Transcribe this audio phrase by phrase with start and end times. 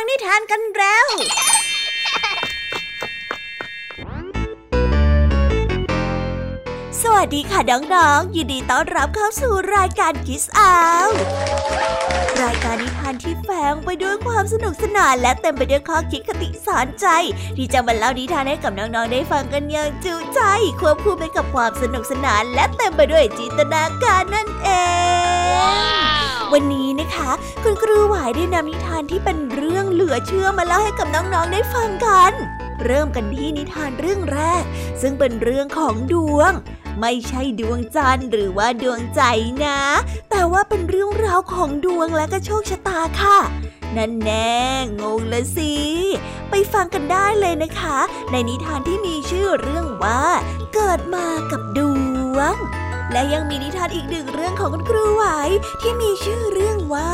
[0.00, 1.06] ฟังนิทานกันแล้ว
[7.18, 7.60] วัสดีค่ะ
[7.94, 10.76] น้องๆ ยินดีต้อนรับเข้าสู่รายการกิสอา
[11.06, 11.08] ว
[12.42, 17.06] รายการนิทานที่แฝงไปด้วยความสนุกสนานและเต็มไปด้วยข้อคิดคติสอนใจ
[17.56, 20.40] ที่จะมาเล่านิทานให้กับน้องๆ ได้ฟังกันอย่างจุใจ
[20.80, 24.70] ควบคู่ไปกับความสนุกสนานและเต็มไปด้วยจินตนาการนั่นเอ
[25.70, 26.18] ง
[26.52, 27.30] วันนี้นะคะ
[27.62, 32.32] คุณครูหวายได้นำนิทานที่เป็นเรื่องเหลือเชื่อมาเล่าให้กับน้องๆ ได้ฟังกัน
[32.84, 34.64] เริ่มกันที่นิทานเรื่องแรก
[35.00, 36.52] ซึ่งเป็นเรื่องของดวง
[37.00, 39.22] ไม่ใช่ดวงจันทร์หรือว่าดวงใจ
[39.64, 39.80] นะ
[40.30, 43.38] แต่ว่าเป็นเรื่องราวของดวงและก็โชคชะตาค่ะ
[43.96, 44.58] นั่นแน่
[45.00, 45.74] งงละสิ
[46.50, 47.98] ไปฟังกันได้เลยนะคะ
[48.30, 50.22] ในนิทานที่มีชื่อเรื่องว่า
[50.74, 51.80] เกิดมากับด
[52.36, 52.54] วง
[53.12, 55.24] และยังมีนิทานอีกหนึ่งเรื่องของคุณครูไหว
[55.80, 57.12] ที่มีชื่อเรื่องว่า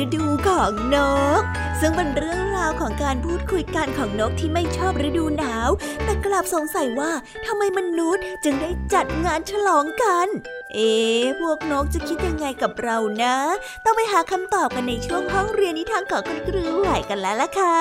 [0.00, 0.96] ฤดูของน
[1.40, 1.42] ก
[1.80, 5.70] ซึ่งเป็นเรื่องราวของการพูดคุยกันของนกที่ไม่ชอบฤดูหนาว
[6.04, 7.12] แต่กลับสงสัยว่า
[7.46, 10.26] ทำไมมนุษย์จึงได้จัดงานฉลองกัน
[10.74, 10.92] เอ๊
[11.40, 13.36] พวกนกจะคิดยังไงกับเรานะ
[13.84, 17.78] ต้องไปหาคำตอบกันในช่วงห้องเรียนนิทานของคุณครูไหวกันแล้วล่ะค่ะ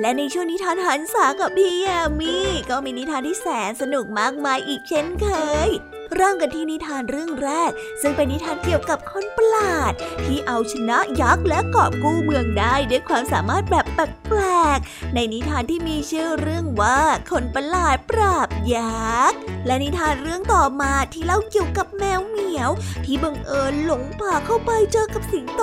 [0.00, 2.34] และในช่วงนิทานหันษากับพี่ยามี
[2.70, 5.26] ก็มีนิทานที่แสนสนุกมากมายอีกเช่นเค
[5.68, 5.70] ย
[6.14, 7.70] เริ่มกันที่นิทานเรื่องแรก
[8.02, 9.92] ซึ่งเป็นนิทานเกี่ยวกับคนประหลาด
[10.24, 14.40] ที่เอาชนะยักษ์และกอบกู้เมืองได้ด้วยความสามารถแบบแปล
[14.76, 17.00] กๆ ในนิทานที่มีชื่อเรื่องว่า
[17.30, 22.70] คนประหลาดปราบยักษ์ และนิทานเรื่องต่อมาที่เล่าเกี่ยวกับแมวเหมียว
[23.04, 25.62] ที่บังเอิญหลงป่าเข้าไปเจอกับสิงโต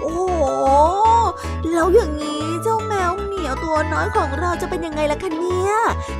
[0.00, 0.22] โอ้โห
[1.72, 2.31] แล้วอย่างนี้
[3.74, 5.72] วเหมียวตัวน้อยของเราจะเป็นยังไงล่ะคะเนี่ย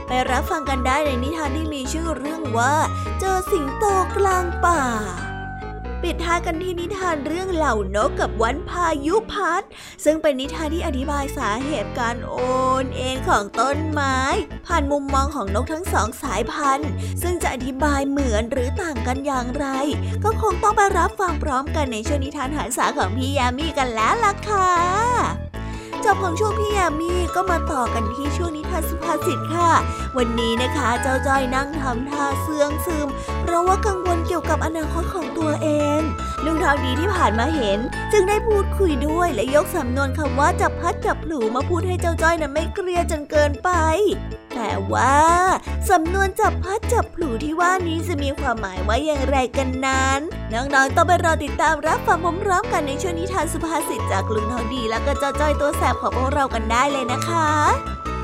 [0.06, 2.74] ไปรับฟังกันได้ในนิทานที่มีชื่อเรื่องว่า
[3.20, 3.84] เจอสิงโต
[4.16, 4.82] กลางป่า
[6.02, 9.62] ปิดท้ายกันที่นิทานเรื่องเหล่านกกับวันพายุพัด
[10.04, 12.34] ซึ่งเป็นนิทานที่อธิบายสาเหตุการโอ
[12.82, 14.18] นเอ็นของต้นไม้
[14.66, 16.90] ผ่านมุมมองของนกทั้งสองสายพันธุ์
[17.22, 19.66] ซึ่งจะอธิบายเหมือนหรือต่างกันอย่างไร
[20.24, 25.51] ก็คงต้องไปรับฟังพร้อมกันในช่วงนิทานหันษาของพี่ยามีกันแล้วล่ะค่ะ
[26.06, 29.70] จบของช่วงพี่ยามีก็มาต่อกันที่ช่วงนิทานสุภาษิตค่ะ
[30.16, 33.08] วันนี้นะคะเจ้าจ้อยนั่งทำท่าเสื่องซึม
[33.42, 35.68] เพราะว่ากังวลเกี่ยวกับอนาคตของตัวเอ
[35.98, 36.00] ง
[36.44, 37.78] ลุงทองดีที่ผ่านมาเห็น
[38.12, 43.70] จึงได้พูดคุยด้วยและยกสำนวนคำว่าจับพัดจับผลูมาพูดให้เจ้าจ้อยนั้นไม่เครียดจนเกินไป
[44.54, 45.18] แต่ว่า
[45.90, 50.20] สำนวนจับพัดจับผลูที่ว่านี้จะมีความหมายว่าอย่างไรกันนั้น
[50.52, 57.48] น้องๆต้องไปรอติดตามรับฟังพร้อมๆกันในช่วงนิทานสุภาษิตจากลุงทองดี แล้วก็เจ้าจ้อยตัวแสบของพวกเรากันได้เลยนะคะ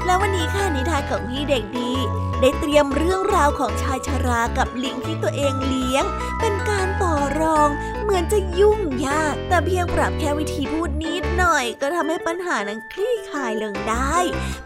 [0.06, 1.92] แล้ววันนี้ค่ะนิทานของพี่เด็กดี
[2.40, 6.04] ได้เตรียมเรื่องราวของชายชรากับลิงที่ตัวเองเลี้ยง
[6.40, 7.68] เป็นการต่อรอง
[8.08, 14.16] เหมือนจะยุ่งยาก แต่เพียงปรับแค่วิธีพูดนิดหน่อย ก็ทำให้ปัญหานั้นคลี่คลายลงได้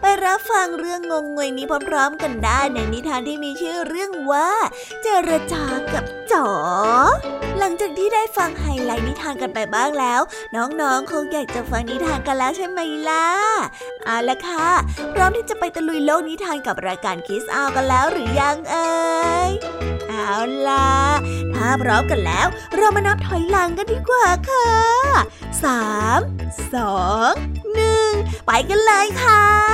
[0.01, 4.49] ไปรับฟังเรื่องงงงวยนี้พร้อม ๆ กันได้ในนิทานที่มีชื่อเรื่องว่า
[5.01, 6.49] เจรจากับจ๋อ
[7.59, 10.21] หลังจากที่ได้ฟังไฮไลท์นิทานกันไปบ้างแล้ว
[10.55, 13.29] น้องๆคงอยากจะฟังนิทานกันแล้วใช่ไหมล่ะ
[14.05, 14.69] เอาละค่ะ
[15.13, 18.87] พร้อมที่จะไปตะลุยโลกนิทานกับรายการคิสอากันแล้วหรือยังเอ่
[19.49, 19.51] ย
[20.13, 20.37] เอา
[20.67, 20.89] ล่ะ
[21.53, 24.69] ถ้าพร้อมกันแล้ว เรามานับถอยหลังกันดีกว่าค่ะ
[25.63, 25.83] สา
[26.19, 26.21] ม
[26.73, 26.97] สอ
[27.31, 27.33] ง
[27.73, 28.11] หนึ่ง
[28.45, 29.72] ไปกันเลยค่ะ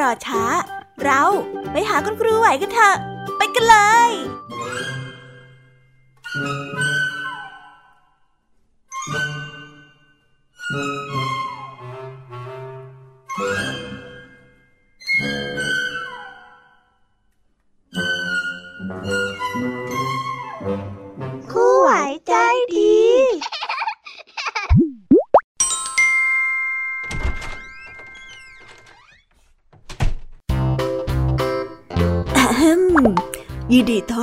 [0.00, 0.42] รอช้า
[1.04, 1.22] เรา
[1.72, 2.96] ไปหาคุณครูไหวกันเถอะ
[3.38, 3.76] ไปกันเล
[4.08, 4.10] ย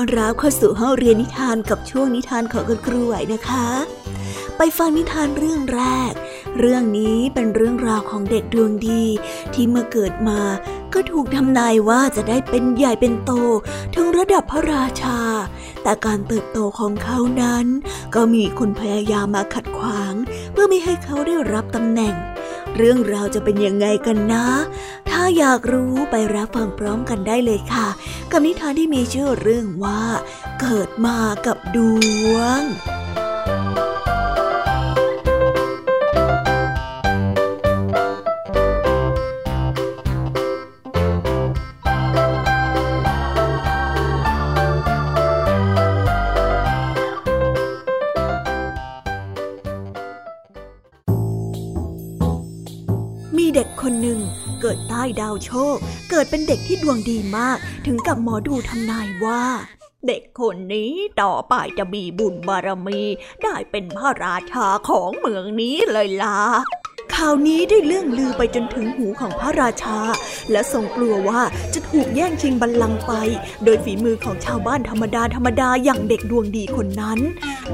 [0.01, 3.67] อนรับเข้าสู่ห้องเรียนนิทานกับช่วงนิทานของคุณครูไหวนะคะ
[4.57, 6.11] ไปฟังนิทานเรื่องแรก
[6.59, 9.03] เรื่องนี้เป็นเรื่องราวของเด็กดวงดี
[9.53, 10.41] ที่เมื่อเกิดมา
[10.93, 13.31] ก็ถูกทำนายว่าจะได้เป็นใหญ่เป็นโต
[13.95, 15.19] ถึงระดับพระราชา
[15.83, 17.65] แต่การเติบโตของเขานั้น
[18.15, 20.13] ก็มีคนพยายามมาขัดขวาง
[20.51, 22.15] เพื่อไม่ให้เขาได้รับตำแหน่ง
[22.77, 24.45] เรื่องราวจะเป็นยังไงกันนะ
[25.09, 27.87] ถ้าอยากรู้ไปรับฟังพร้อมกันได้เลยค่ะ
[28.31, 30.01] กับนิทานที่มีชื่อเรื่องว่า
[30.61, 31.77] เกิดมากับด
[32.31, 32.61] วง
[55.21, 55.77] ดาวโชค
[56.09, 59.43] เกิดเป็นเด็กที่ดวงดีมาก ถึงกับหมอดูทำนายว่า
[60.07, 63.01] เด็กคนนี้ต่อไปจะมีบุญบารมี
[63.43, 66.39] ได้เป็นพระราชาของเมืองนี้เลยล่ะ
[67.25, 69.99] ข่าวนี้ได้เลื่องลือไปจนถึงหูของพระราชา
[70.51, 71.41] และทรงกลัวว่า
[71.73, 73.13] จะถูกแย่งชิงบัลลังก์ไป
[73.63, 77.19] โดยฝีมือของชาวบ้านธรรมดาธรรมดาอย่างเด็กดวงดีคนนั้น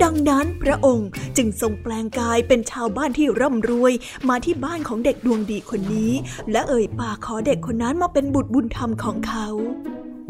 [0.04, 3.94] ดังนั้นพระองค์จึงทรงแปลงกายเป็นชาวบ้านที่ร่ำรวย
[4.30, 6.12] มาที่บ้านของเด็กดวงดีคนนี้
[6.52, 9.48] และเอ่ยปากขอเด็กคนนั้นมาเป็นบุตรบุญธรรมของเขา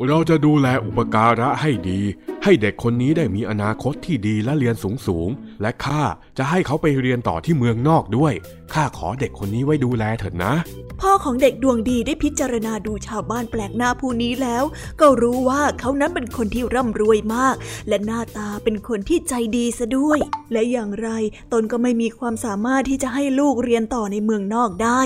[0.08, 2.02] เราจะดูแลอุปการะให้ดี
[2.44, 5.30] ให้เด็กคนนี้ได้มีอนาคตที่ดีและเรียนสูงสูง
[5.62, 6.02] และข้า
[6.38, 8.34] จะให้เขาไปเรียนต่อที่เมืองนอกด้วย
[8.74, 10.54] ข้าขอเด็กคนนี้ไว้ดูแลเถิดนะ
[11.02, 14.64] พ่อของเด็กดวงดีได้พิจารณาดูชาวบ้านแปลกหน้าผู้นี้แล้ว
[15.00, 17.56] ก็รู้ว่าเขานั้นเป็นคนที่ร่ำรวยมาก
[17.88, 20.19] และหน้าตาเป็นคนที่ใจดีซะด้วย
[20.52, 21.10] และอย่างไร
[21.54, 25.02] ตนก็ไม่มีความสามารถที่จะให้ลูกเรียนต่อในเมืองนอกได้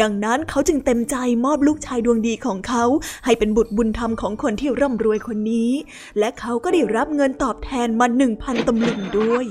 [0.00, 2.84] ดังนั้นเขาจึงเต็มใจมอบลูกชายดวงดีของเขา
[3.24, 5.72] ให้เป็นบุตรบุญธรรมของคนที่ร่ำรวยคนนี้
[6.18, 9.44] และเขาก็ได้รับเงินตอบแทนมาหนึ่งพันตำลึงด้วย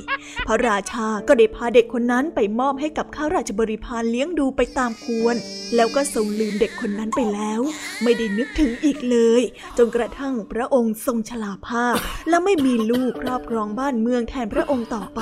[0.48, 5.36] พระราชาก็ได้พาเด็กคนนั้นไปมอบให้กับข้าราชบริพารเลี้ยงดูไปตามควร
[5.76, 7.62] แล้วก็ทรงลืมเด็กคนนั้นไปแล้ว
[8.04, 9.42] ไม่ได้นึกถึงอีกเลย
[9.78, 11.96] จนกระทั่งพระองค์ทรงชลาภาพ
[12.30, 15.22] และไม่มีลูกครอบครองบ้านเมืองแทนพระองค์ต่อไป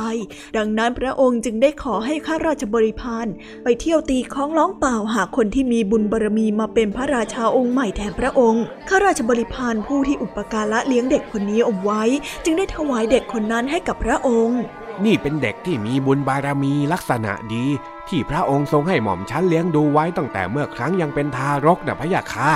[0.58, 3.28] ดังนั้นพระองค์จึงได้ขอให้ข้าราชบริพาร
[3.64, 12.04] ไปเที่ยวตีค้องร้องเปล่าหาคนที่มีบุญบารมีมาเป็นพระราชาองค์ใหม่แทนพระองค์ข้าราชบริพารผู้ที่อุปการะเลี้ยงเด็กคนนี้เอาไว้
[12.44, 14.62] จึงได้ถวายเด็กคนนั้นให้กับพระองค์
[15.06, 17.66] นี่เป็นเด็กที่มีบุญบารมีลักษณะดี
[18.10, 22.52] ที่พระองค์ทรงให้หม่อมชั้นเลี้ยงดูไว้ตั้งแต่เมื่อครั้งยังเป็นทารกนะพะยะค่ะ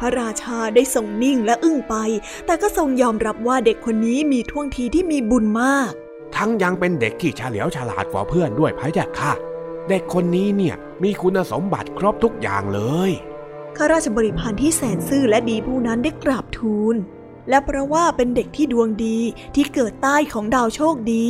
[0.00, 1.94] พระราชาได้ทรงนิ่งและอึ้งไป
[2.46, 5.92] แต่ก็ทรงยอมรับว่าเด็กคนนี้มีท่วงทีที่มีบุญมาก
[6.36, 9.32] ทั้งยังเป็นเด็กที่เฉลียวฉลาดกว่าเพื่อนด้วยพะยะค่ะ
[9.88, 13.10] เด็กคนนี้เนี่ยมีคุณสมบัติครบทุกอย่างเลย
[13.76, 16.96] ข้าราชบริพารที่แสนซื่อและดีผู้นั้นได้กราบทูล
[17.50, 19.18] และเพราะว่าเป็นเด็กที่ดวงดี
[19.54, 21.26] ที่เกิดใต้ของดาวโชคดี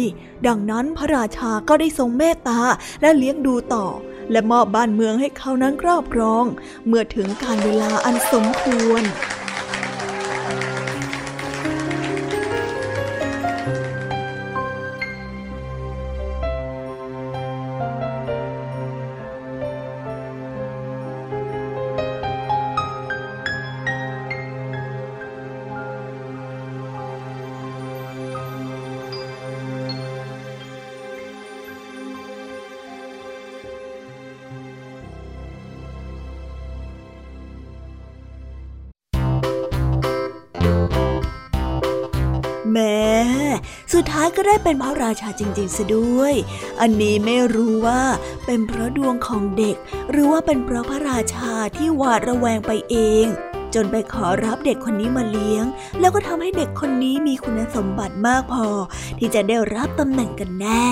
[0.46, 2.61] ดังนั้นพระราชาก็ได้ทรงเมตตา
[3.00, 3.87] และเลี้ยงดูต่อ
[4.32, 6.44] และมอบบ้านเมืองให้เขานั้นครอบครอง
[6.87, 9.02] เมื่อถึงการเวลาอันสมควร
[44.43, 46.35] ก็ได้เป็นพระราชาจริงๆซะด้วย
[46.81, 48.03] อันนี้ไม่รู้ว่า
[48.47, 49.77] เป็นเพราะดวงของเด็ก
[50.11, 53.27] หรือว่าเป็นเพราะพระราชาที่หวาดระแวงไปเอง
[53.74, 55.65] จนไปขอรับเด็กคนนี้มาเลี้ยง
[56.00, 58.67] แล้วก็ทำให้เด็กคนนี้มีคุณสมบัติมากพอ
[59.19, 60.84] ที่จะได้รับตำแหน่งกันแน่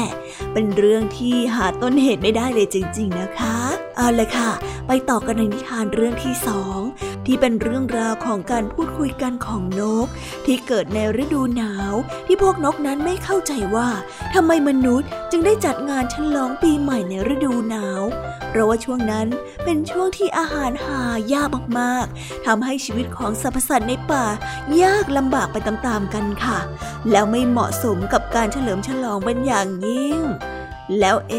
[0.53, 3.57] เป็นเรื่องที่หาต้นเหตุไม่ได้เลยจริง ๆ นะคะ
[3.97, 4.51] เอาเลยค่ะ
[4.87, 6.79] ไปต่อกันในนิทานเรื่องที่สอง
[7.27, 10.07] ที่เป็นเรื่องราวของการพูดคุยกันของนก
[10.47, 11.93] ที่เกิดในฤดูหนาว
[12.27, 13.89] ที่พวกนกนั้นไม่เข้าใจว่า
[14.35, 18.03] ทำไมมนุษย์จึงได้จัดงานฉลองปีใหม่ในฤดูหนาว
[18.49, 19.27] เพราะว่าช่วงนั้น
[19.65, 21.03] เป็นช่วงที่อาหารหา
[21.35, 24.25] ยากมากๆทำใให้ชีวิตของสรรพสัตว์ในป่า
[24.83, 26.59] ยากลำบากไปตามๆกันค่ะ
[27.11, 30.19] แล้วไม่เหมาะสมกับการเฉลิมฉลองเป็นอย่างยิ่ง
[30.99, 31.35] แล้วเอ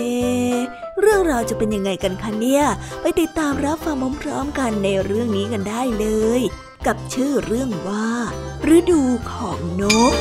[1.01, 2.63] เรื่องราวจะเป็นยังไงกันคะเนี่ย
[3.01, 6.07] ไปติดตามรับฟังพร้อมๆกันในเรื่องนี้กันได้เล
[6.39, 6.41] ย
[6.87, 8.07] กับชื่อเรื่องว่า
[8.75, 10.13] ฤดูของนก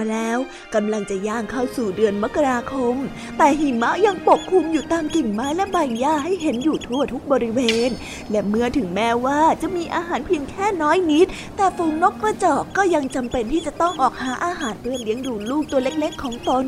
[0.00, 0.31] รั้
[0.74, 2.96] กำลังจะย่างเข้าสู่เดือนมกราคม
[3.38, 7.90] แต่หิมะยังปกคลุมอยู่ตามกิ่งไม้และใบหญ้าให้เห็นอยู่ทั่วทุกบริเวณ
[8.30, 16.66] และเมื่อถึงแม้ว่าจะมีอาหารเพียงแค่น้อยนิด แต่ฝูงนกกระจอกก็ยังจำเป็นที่จะต้องออกหาอาหารเพื่อเลี้ยงดูลูกตัวเล็กๆ ของตน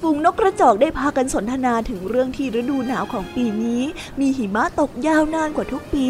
[0.00, 3.82] ฝูงนกกระจอกได้พากันสนทนาถึงเรื่องที่ฤดูหนาวของปีนี้
[4.20, 6.08] มีหิมะตกยาวนานกว่าทุกปี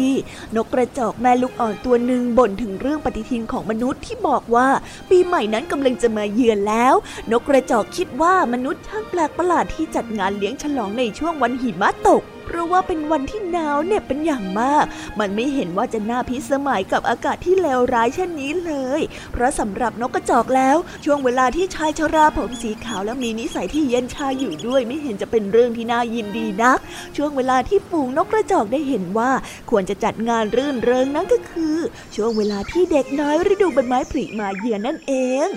[0.55, 4.67] นกกระจอกแม่ลูกอ่อนตัวหนึ่งบ่นถึงเรื่องปฏิทินของมนุษย์ที่บอกว่า
[5.09, 6.92] ปีใหม่นั้นกำลังจะมาเยือนแล้ว
[7.31, 14.85] นกกระจอกคิดว่ามนุษย์ช่างแปลกประหลาดที่จัดงานเลี้ยงฉลองในช่วงวันหิมะตก เพราะว่าเป็นวันที่หนาวเหน็บเป็นอย่างมาก
[15.19, 26.79] มันไม่เห็นว่าจะน่าพิสมัยกับอากาศที่เลวร้ายเช่นนี้เลย เพราะสำหรับนกกระจอกแล้ว ช่วงเวลาที่ชายชราผมสีขาวและมีนิสัยที่เย็นชาอยู่ด้วย ไม่เห็นจะเป็นเรื่องที่น่ายินดีนัก
[27.17, 29.31] ช่วงเวลาที่ฝูงนกกระจอกได้เห็นว่า
[29.69, 31.77] ควรจะจัดงานรื่นเริงนั่นก็คือ
[32.15, 35.13] ช่วงเวลาที่เด็กน้อยฤดูใบไม้ผลิมาเยือนนั่นเอ
[35.45, 35.47] ง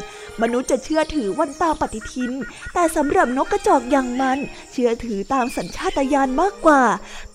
[0.43, 2.33] มนุษย์จะเชื่อถือวันตามปฏิทิน
[2.75, 4.39] แต่สำหรับนกกระจอกอย่างมัน
[4.73, 6.83] เชื่อถือตามสัญชาตญาณมากกว่า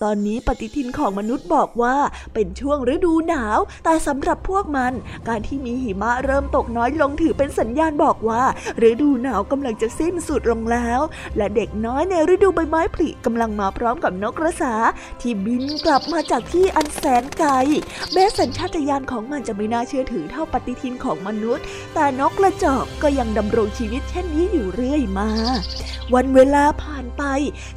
[0.02, 1.96] ตอนนี้ปฏิทินของมนุษย์บอกว่า
[2.34, 4.92] เป็นช่วงฤดูหนาว แต่สำหรับพวกมัน
[5.28, 8.42] การที่มีหิมะเริ่มตกน้อยลงถือเป็นสัญญาณบอกว่า
[8.88, 11.00] ฤดูหนาวกำลังจะสิ้นสุดลงแล้ว
[11.36, 14.74] และเด็กน้อยในฤดูใบไม้ผลิกำลังมาพร้อมกับนกกระสา
[15.20, 17.50] ที่บินกลับมาจากที่อันแสนไกล
[18.12, 25.30] แม้สัญชาตญาณของมันจะไม่น่าเชื่อถือเท่าปฏิทินของมนุษย์ แต่นกกระจอกก็ยังดำรงชีวิตเช่นนี้อยู่เรื่อยมา
[26.14, 27.22] วันเวลาผ่านไป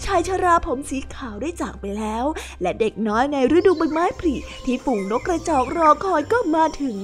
[0.04, 2.26] ชายชราผมสีขาวได้จากไปแล้ว
[2.62, 6.98] และเด็กน้อยในฤดูใบไม้ผลิที่ฝูงนกกระจอกรอคอยก็มาถึง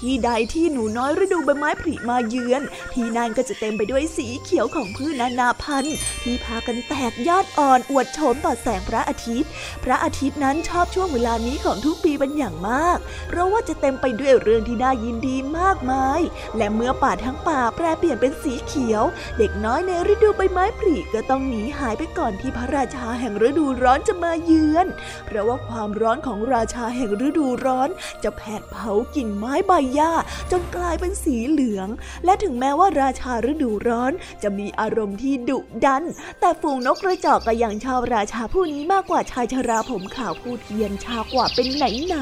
[0.00, 9.50] ที่ใดที่หนูน้อยฤดูใบไม้ผลิมาเยือน ที่นั่นก็จะเต็มไปด้วยสีเขียวของพืชนานาพันธุ์ ที่พากันแตกยอดอ่อนอวดโฉมต่อแสงพระอาทิตย์
[9.84, 16.20] พระอาทิตย์นั้นชอบช่วงเวลานี้ของทุกปีเป็นอย่างมาก เพราะว่าจะเต็มไปด้วยเรื่องที่น่ายินดีมากมาย
[16.56, 19.04] และเมื่อป่าทั้งป่าแปรเปลี่ยนเป็นสีเขียว
[19.38, 24.86] เด็กน้อยในฤดูใบไม้ผลิก็ต้องหนีหายไปก่อนที่พระราชาแห่งฤดูร้อนจะมาเยือน
[25.26, 27.88] เพราะว่าความร้อนของราชาแห่งฤดูร้อน
[28.24, 30.12] จะแผดเผากิ่งไม้ใบหญ้า
[30.50, 31.88] จนกลายเป็นสีเหลือง
[32.24, 36.04] และถึงแม้ว่าราชาฤดูร้อนจะมีอารมณ์ที่ดุดัน
[36.40, 42.16] แต่ฝูงนกกระจอกก็ยังชอบราชาผู้นี้มากกว่าชายชราผมขาวผู้เทียนชากว่าเป็นไหนไหน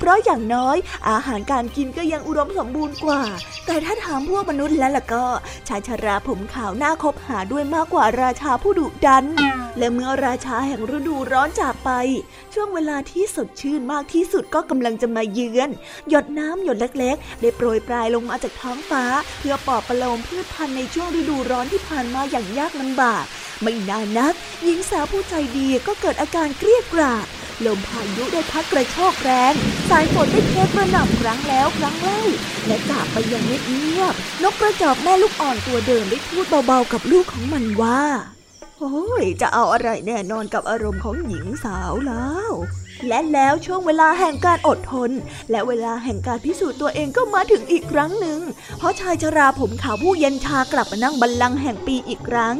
[0.00, 0.76] เพราะอย่างน้อย
[1.08, 3.22] อาหารการกินก็ยังอุดมสมบูรณ์กว่า
[3.66, 5.26] แต่ถ้าถามพวกมนุษย์แล้วล่ะก็
[5.68, 9.24] ชายชราผมขาวหน่าคบหาด้วยมากกว่าราชาผู้ดุดัน
[9.78, 11.90] และเมื่อราชาแห่งฤดูร้อนจากไป
[12.54, 15.70] ช่วงเวลาที่สดชื่นมากที่สุดก็กำลังจะมาเยือน
[16.08, 19.04] หยดน้ำหยดเล็กๆ ได้โปรยปลายลงมาจากท้องฟ้า
[19.40, 23.24] เพื่อปลอบประโลมพืชพันธุ์ในช่วงฤดูร้อนที่ผ่านมาอย่างยากลำบาก
[23.62, 27.26] ไม่นานนักหญิงสาวผู้ใจดีก็เกิดอาการเกลียดกราด
[27.66, 29.52] ลมพายุได้พัดกระโชกแรง
[29.90, 32.22] สายฝนได้เทกระหน่ำครั้งแล้วครั้งเล่า
[32.66, 38.02] และจากไปอย่างเงียบๆนกกระจอกแม่ลูกอ่อนตัวเดิมได้พูดเบาๆกับลูกของมันว่า
[38.78, 42.52] โอ้ยจะเอาอะไรแน่นอนกับอารมณ์ของหญิงสาวแล้ว
[43.08, 45.10] และแล้วช่วงเวลาแห่งการอดทน
[45.50, 48.40] และเวลาแห่งการพิสูจน์ตัวเองก็มาถึงอีกครั้งหนึ่ง
[48.78, 52.56] เพราะชายชราผมขาวผู้เย็นชากลับมานั่งบัลลังก์แห่งปีอีกครั้ง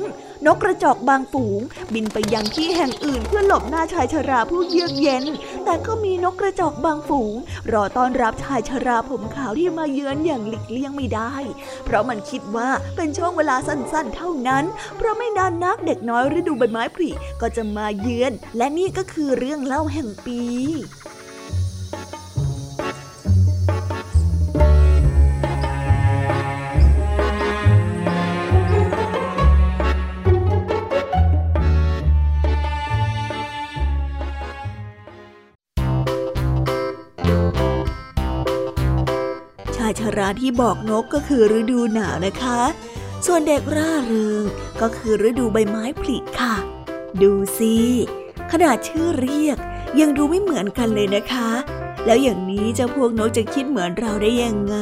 [0.46, 1.60] นกกระจอกบางฝูง
[1.94, 5.24] บินไปยังที่แห่งอื่นเพื่อหลบหน้าชายชราผู้เยือกเย็น
[5.64, 7.34] แต่ก็มีนกกระจอกบางฝูง
[7.72, 11.34] รอต้อนรับชายชราผมขาวที่มาเยือนอย่างหลีกเลี่ยงไม่ได้
[11.84, 14.64] เพราะมันคิดว่าเป็นช่วงเวลาสั้นๆ เท่านั้น
[14.96, 20.40] เพราะไม่นานนักเด็กน้อยฤดูใบไม้ผลิก็จะมาเยือน และนี่ก็คือเรื่องเล่าแห่งปี
[40.00, 42.60] ชราที่บอกนกก็คือฤดูหนาวนะคะ
[43.26, 44.42] ส่วนเด็กร่าเริง
[44.80, 46.54] ก็คือฤดูใบไม้ผลิค่ะ
[47.22, 47.76] ดูสิ
[48.52, 49.58] ขนาดชื่อเรียก
[50.00, 51.50] ยังดูไม่เหมือนกันเลยนะคะ
[52.06, 54.76] แล้วอย่างนี้เจ้าพวกนกจะคิดเหมือนเราได้ยังไง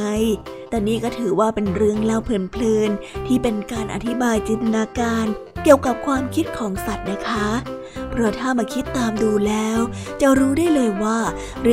[0.69, 5.25] แต่นี่ก็ถือว่าเป็นเรื่องเล่าเพลินๆที่เป็นการอธิบายจินตนาการ
[5.63, 7.47] เกี่ยวกับความคิดของสัตว์นะคะ
[8.11, 9.79] เพราะถ้ามาคิดตามดูแล้ว
[10.21, 11.19] จะรู้ได้เลยว่า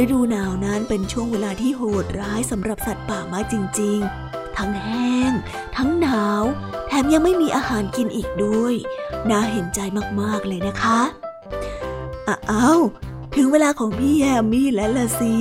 [0.01, 5.33] ฤดูหนาวนั้นเป็นช่วงเวลาที่โหดร้ายสำหรับสัตว์ป่ามากจริง ๆ ทั้งแห้ง
[5.77, 6.43] ทั้งหนาว
[6.87, 8.75] แถมยังไม่มีอาหารกินอีกด้วย
[9.31, 9.81] น่าเห็นใจ
[10.21, 11.01] มากๆเลยนะคะ
[12.51, 12.81] อ้าว
[13.37, 15.35] ถึงเวลาของพี่แยมมี่แล้วล่ะสิ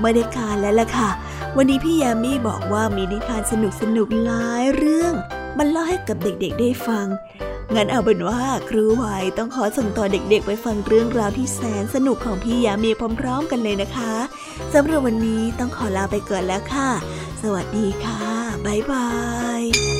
[0.00, 1.10] ไม่ได้การแล้วล่ะค่ะ
[1.56, 5.14] วันนี้พี่แยมมี่บอกว่ามีนิทานสนุกสนุกหลายเรื่อง
[5.58, 7.06] มันเล่าให้กับเด็กๆได้ฟัง
[7.76, 9.04] งั้นเอาเป็นว่าครูไหว
[9.38, 12.90] ต้องขอส่งต่อเด็กๆ ไปฟังเรื่องราวที่แสนสนุกของพี่ยามี
[13.20, 14.14] พร้อมๆ กันเลยนะคะ
[14.74, 16.90] สำหรับวันนี้ต้องขอลาไปก่อนแล้วค่ะ
[17.42, 18.22] สวัสดีค่ะ
[18.66, 19.08] บ๊ายบา
[19.60, 19.93] ย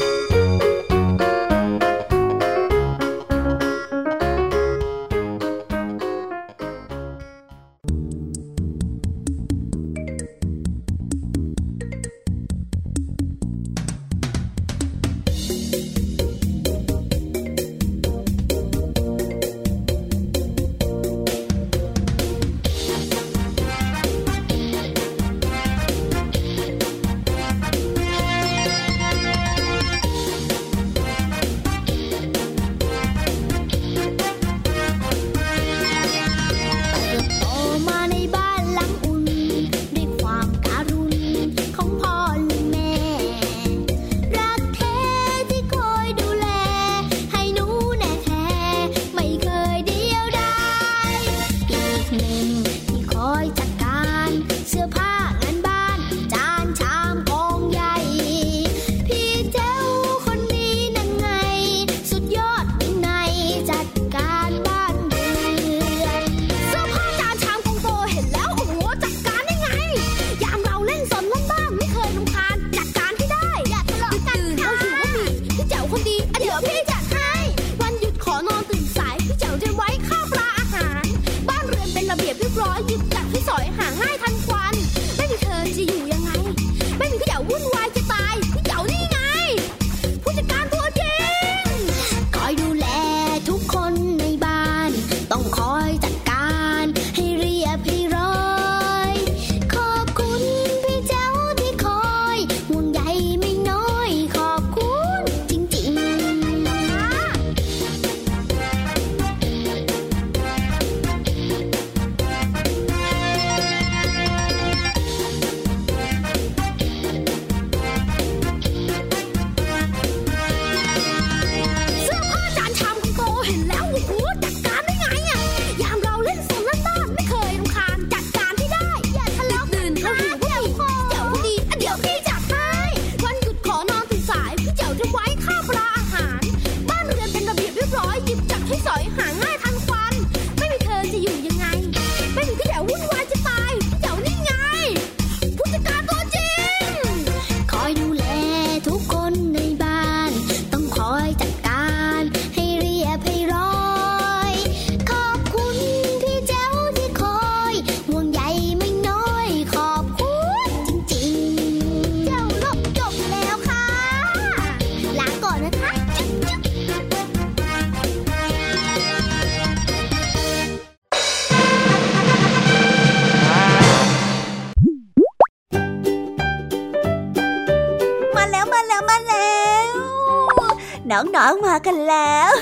[181.37, 182.53] น้องๆมากันแล้ว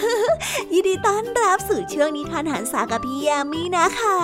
[0.73, 4.21] ยินดีต้อนรับสู่ช่วงนิทานหันสากับพี่ยามีนะคะ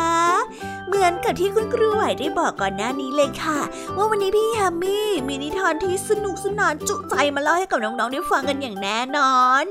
[0.99, 3.61] มือนกับที่คุณครูไหวได้บอกก่อนหน้านี้เลยค่ะ
[3.97, 9.65] ว่าวันนี้พี่ยามีมีนิทานที่สนุกสนานจุใจมาเล่าให้กับน้องๆได้ฟังกันอย่างแน่นอน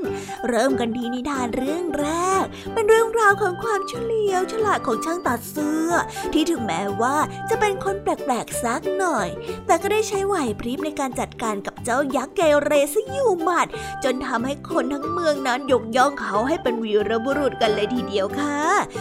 [0.48, 2.08] เริ่มกันที่นิทานเรื่องแร
[2.42, 5.90] ก เป็นเรื่องราวของความเฉลียวฉลาดของช่างตัดเสื้อ
[6.32, 7.16] ที่ถึงแม้ว่า
[7.50, 9.28] จะเป็นคนแปลกๆสักหน่อย
[9.66, 13.66] แต่ก็ได้ใช้ไหวพริบในการจัดการกับเจ้ายักษ์เกเรซะอยู่หมัด
[14.04, 18.58] จนทำให้คนทั้งเมืองนั้นยกย่องเขาให้เป็นวีรบุรุษกันเลยทีเดียวค่ะ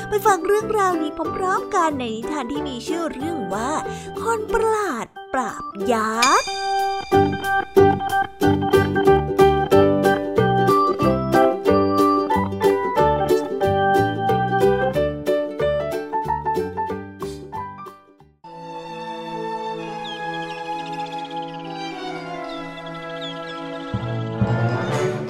[0.09, 3.71] ไปฟังเรื่องราวนี้พร้อมๆกันในนิทานที่มีชื่อเรื่องว่า
[4.21, 6.49] คนประหลาดปราบยักษ์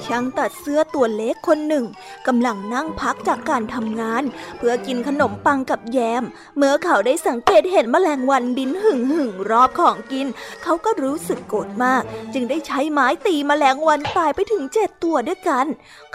[0.08, 1.84] ช่างตัดเสื้อตัวเล็กคนหนึ่ง
[2.26, 4.22] กำลังนั่งพักจากการทำงาน
[4.58, 6.24] เพื่อกินขนมปังกับแยม
[6.56, 10.26] เมื่อเขาได้สังเกตเห็นแมลงวันบินหึ่งหึ่งรอบของกิน
[10.62, 15.66] เขาก็รู้สึกโกรธมาก จึงได้ใช้ไม้ตีแมลงวันตายไปถึงเจ็ดตัวด้วยกัน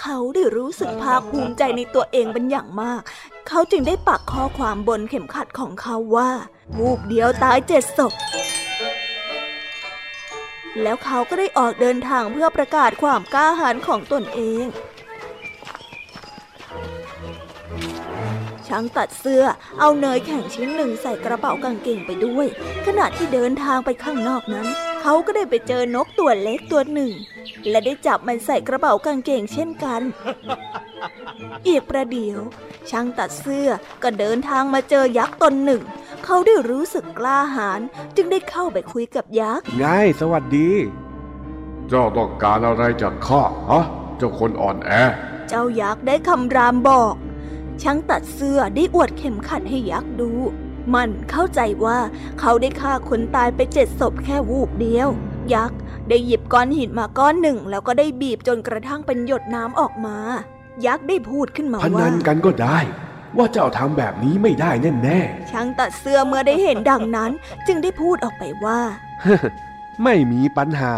[0.02, 3.02] เขาได้รู้สึกภาคภูมิใจในตัวเองเป็นอย่างมาก
[3.48, 6.32] เขาจึงได้ปักข้อความบนเข็มขัดของเขาว่า
[6.80, 8.14] วูบเดียวตายเจ็ดศพ
[10.82, 14.66] แล้วเขาก็ได้ออกเดินทางเพื่อประกาศความกล้าหาญของตนเอง
[18.68, 19.44] ช่างตัดเสื้อ
[19.80, 22.48] เอาเนยแข็งชิ้นหนึ่งใส่กระเป๋ากางเกงไปด้วย
[22.86, 24.68] ขณะที่เดินทางไปข้างนอกนั้น
[25.02, 27.12] เขาก็ได้ไปเจอนกตัวเล็กตัวหนึ่ง
[27.70, 30.02] และได้จับมันใส่กระเป๋ากางเกงเช่นกัน
[31.68, 32.40] อีกประเดี๋ยว
[32.90, 33.68] ช่างตัดเสื้อ
[34.04, 35.82] ก็เดินทางมาเจอยักษ์ตนหนึ่ง
[36.26, 37.82] เขาได้รู้สึกกล้าหาญ
[38.16, 39.86] จึงได้เข้าไปคุยกับยักษ์ ไง
[40.20, 40.70] สวัสดี
[41.90, 43.86] เจ้าต้องการอะไรจากข้าฮะ
[44.18, 44.92] เจ้าคนอ่อนแอ
[45.50, 47.14] เจ้ายักษ์ได้คำรามบอก
[47.82, 50.32] ช่างตัดเสื้อได้อวดเข็มขัดให้ยักษ์ดู
[50.94, 52.00] มันเข้าใจว่า
[52.40, 55.10] เขาได้ฆ่าคนตายไปเจ็ดศพแค่วูบเดียว
[55.54, 55.78] ยักษ์
[56.10, 60.18] ได้หยิบก้อนหินมาก้อนหนึ่ง แล้วก็ได้บีบจนกระทั่งเป็นหยดน้ำออกมา
[60.86, 62.80] ยักษ์ได้พูดขึ้นมาพนัว่านกันก็ได้
[63.38, 65.20] ว่าเจ้าทำแบบนี้ไม่ได้แน่แน่
[65.52, 67.32] ช่างตัดเสื้อเมื่อได้เห็นดังนั้น
[67.68, 70.96] จึงได้พูดออกไปว่าๆไม่มีปัญหา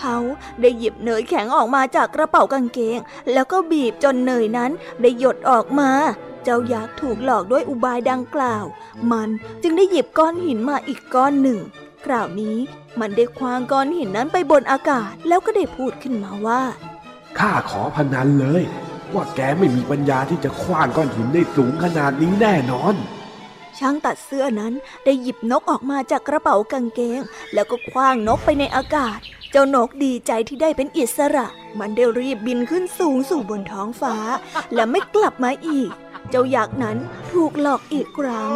[0.00, 0.16] เขา
[0.60, 2.98] ได้หยิบเนยแข็งออกมาจากกระเป๋ากางเกง
[3.32, 5.90] แล้วก็บีบจนเนยนั้นได้หยดออกมา
[6.44, 8.64] เจ้ายักษ์ถูกหลอกด้วยอุบายดังกล่าว
[9.10, 9.28] มัน
[9.62, 11.58] จึงได้หยิบก้อนหินมาอีกก้อนหนึ่ง
[12.04, 12.56] คราวนี้
[13.00, 16.62] มันได้คว้างก้อนหินนั้นไปบนอากาศ แล้วก็ได้พูดขึ้นมาว่า
[17.38, 18.64] ข้าขอพนันเลย
[19.14, 22.94] ว่าแกไม่มีปัญญาที่จะคว้างก้อนหินได้สูงขนาดนี้แน่นอน
[23.78, 27.20] ช่างตัดเสื้อนั้นได้หยิบนกออกมาจากกระเป๋ากางเกง
[27.54, 29.18] แล้วก็คว้างนกไปในอากาศ
[29.50, 31.46] เจ้านกดีใจที่ได้เป็นอิสระ
[31.78, 34.16] มันได้รีบบินขึ้นสูงสู่บนท้องฟ้า
[34.74, 35.90] และไม่กลับมาอีก
[36.30, 36.96] เจ้ายักษ์นั้น
[37.32, 38.50] ถูกหลอกอีกครั้ง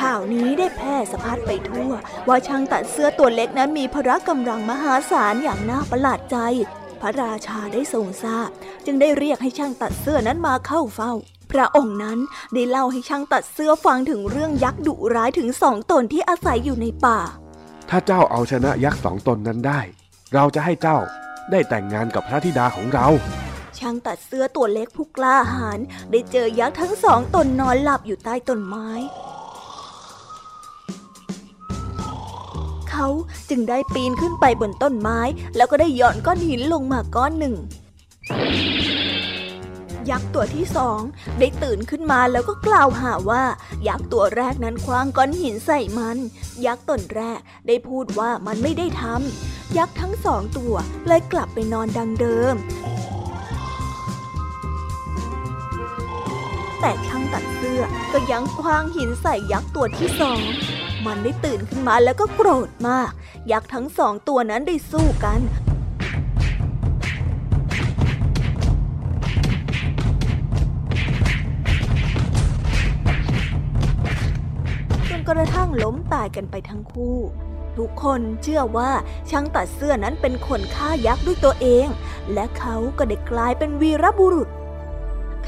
[0.00, 1.92] ข่าวนี้ได้แพร่สะพัดไปทั่ว
[2.28, 6.36] ว่าช่างตัดเสื้อตัวเล็กนั้นมีพละกำลังมหาศาลอย่างน่าประหลาดใจ
[7.00, 8.48] พระราชาได้ทรงทราบ
[8.86, 11.12] จึงได้เรียกให้ช่างตัดเสื้อนั้นมาเข้าเฝ้า
[11.52, 12.18] พระองค์นั้น
[12.54, 17.18] ได้เล่าให้ช่างตัดเสื้อฟังถึงเรื่องยักษ์ดุร้ายถึงสองตนที่อาศัยอยู่ในป่า
[17.90, 19.80] ถ้าเจ้าเอาชนะยักษ์สองตนนั้นได้
[20.34, 20.98] เราจะให้เจ้า
[21.50, 23.06] ได้แต่งงานกับพระธิดาของเรา
[23.78, 25.80] ช่างตัดเสื้อตัวเล็กผู้กล้าหาญ
[26.10, 28.88] ได้เจอยักษ์ทั้งสองตนนอนหลับอยู่ใต้ต้นไม้
[32.94, 33.08] เขา
[33.50, 35.20] จึงได้ปีนขึ้นไปบนต้นไม้
[35.56, 37.54] แล้วก็ได้หย่อนก้อนหินลงมาก้อนหนึ่ง
[40.10, 41.00] ยักษ์ตัวที่สอง
[41.38, 43.44] ได้ตื่นขึ้นมาแล้วก็กล่าวหาว่า
[43.88, 46.18] ยักษ์ตัวแรกนั้นคว้างก้อนหินใส่มัน
[46.66, 50.74] ยักษ์ตนแรกได้พูดว่ามันไม่ได้ทำยักษ์ทั้งสองตัว
[51.06, 52.54] เลยกลับไปนอนดังเดิม
[56.80, 60.42] แต่ช่างตัดเสื้อก็ยังคว้างหินใส่ยักษ์ตัวที่สอง
[61.06, 63.10] มันได้ตื่นขึ้นมาแล้วก็โกรธมาก
[63.52, 65.40] ยักษ์ทั้งสองตัวนั้นได้สู้กัน
[75.08, 77.18] จนกระทั่งล้มตายกันไปทั้งคู่
[77.76, 78.90] ทุกคนเชื่อว่า
[79.30, 81.86] ช่างตัดเสื้อนั้นเป็นคนฆ่ายักษ์ด้วยตัวเอง
[82.32, 84.48] และเขาก็ได้กลายเป็นวีรบุรุษ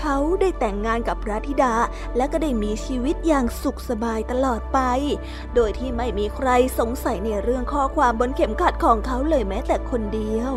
[0.01, 1.75] เขาได้แต่งงานกับพระธิดา
[2.17, 4.79] และก็ได้มีชีวิตอย่างสุขสบายตลอดไป
[5.55, 10.53] โดยที่ไม่มีใครสงสัยในเรื่องข้อความบนเข็มขัดของเขาเลยแม้แต่คนเดียว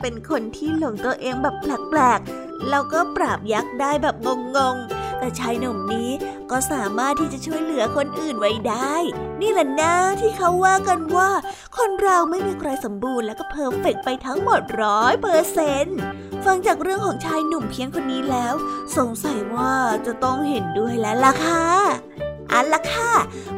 [0.00, 4.16] เป็นคนที่หลงตัวเองแบบแปลกๆ แล้วก็ปราบยักษ์ได้แบบ
[4.56, 6.10] งงๆ แต่ชายหนุ่มนี้
[6.50, 8.94] ก็สามารถที่จะช่วยเหลือคนอื่นไว้ได้
[9.40, 11.30] นี่แหละนะที่เขาว่ากันว่า
[11.76, 15.98] คนเราไม่มีใครสมบูรณ์และก็ perfect ไปทั้งหมดร้อยเปอร์เซนต์
[16.44, 18.54] ฟังจากเรื่องของชายหนุ่มเพียงคนนี้แล้ว
[18.96, 19.74] สงสัยว่า
[20.06, 21.66] จะต้องเห็นด้วยแล้วล่ะค่ะ
[22.52, 23.12] อันละค่ะ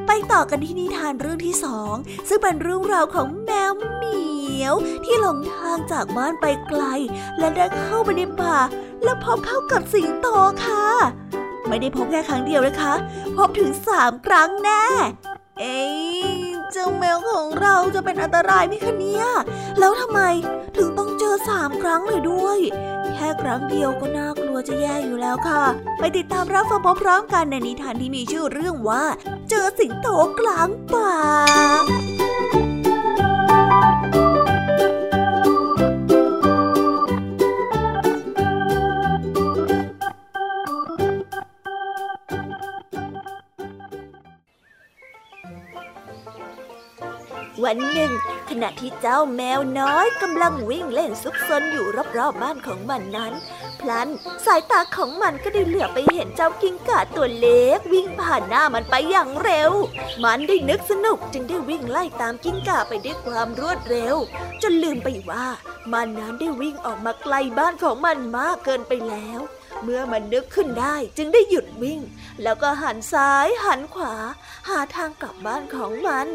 [0.06, 1.94] ไปต่อกันที่นิทานเรื่องที่สอง
[2.28, 4.18] ซึ่งเป็นเรื่องราวของแมวหมี
[4.62, 6.82] ยวที่หลงทางจากบ้านไปไกล
[7.38, 8.58] และได้เข้าไปในป่า
[9.04, 10.26] และพบเข้ากับสิงโต
[10.64, 10.86] ค่ะ
[11.68, 12.94] ไม่ได้พบแค่ครั้งเดียวนะคะ
[13.36, 14.84] พบถึงสามครั้งแน่
[15.58, 19.26] เอ๊ะเจ้าแมวของเราจะเป็นอันตรายไหมคะเนี่ย
[19.78, 20.20] แล้วทำไม
[20.76, 22.58] ถึงต้องเจอสามครั้งเลยด้วย
[23.14, 25.64] แค่ครั้งเดียวก็น่ากลัวจะแย่อยู่แล้วค่ะ
[25.98, 29.04] ไปติดตามรับฟังพร้อมๆกันในนิทานที่มีชื่อเรื่องว่า
[29.48, 30.08] เจอสิงโต
[30.40, 31.14] กลางป่า
[47.64, 48.12] วันหนึ่ง
[48.50, 53.32] ขณะที่เจ้าแมวน้อยกำลังวิ่งเล่นซุกซนอยู่รอบๆบบ้านของมันนั้น
[53.80, 54.08] พลัน
[54.46, 59.72] สายตาของมันก็ได้เหลือไปเห็นเจ้ากิ้งก่าตัวเล็กวิ่งผ่านหน้ามันไปอย่างเร็ว
[60.24, 64.16] มันได้นึกสนุกจึงได้วิ่งไล่ตามกิ้งก่าไปด้วยความรวดเร็ว
[64.62, 65.46] จนลืมไปว่า
[65.92, 69.40] มันนั้นได้วิ่งออกมาไกลบ้านของมันมากเกินไปแล้ว
[69.82, 72.00] เมื่อมันนึกขึ้นได้จึงได้หยุดวิ่ง
[72.42, 74.14] แล้วก็หันซ้ายหันขวา
[74.68, 76.28] หาทางกลับบ้านของมัน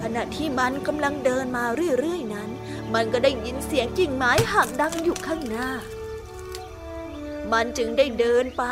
[0.00, 1.64] ขณะที่มันกำลังเดินมา
[1.98, 2.50] เรื่อยๆนั้น
[2.94, 5.70] มันก็ได้ยินเสียงกิ่งไม้หักดังอยู่ข้างหน้า
[7.52, 8.64] มันจึงได้เดินไป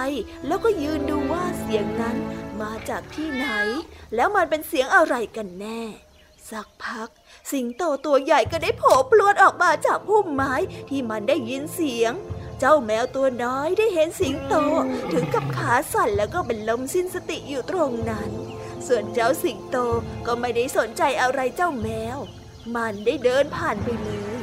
[0.46, 2.16] แล้วก็ยืนดูว่าเสียงนั้น
[2.62, 3.46] มาจากที่ไหน
[4.14, 5.82] แล้วมันเป็นเสียงอะไรกันแน่
[6.50, 7.08] สักพัก
[7.52, 10.54] สิงโตตัวใหญ่ก็ได้โผล่พลวดออกมาจากพุ่มไม้
[10.88, 12.12] ที่มันได้ยินเสียง
[12.60, 14.54] เจ้าแมวตัวน้อยได้เห็นสิงโต
[15.12, 18.30] ถึงกับขาสั่นแล้วก็เป็นลมสิ้นสติอยู่ตรงนั้น
[18.86, 19.76] ส่วนเจ้าสิงโต
[20.26, 22.18] ก็ไม่ได้สนใจอะไรเจ้าแมว
[22.74, 24.36] มันได้เดินผ่านไปเลย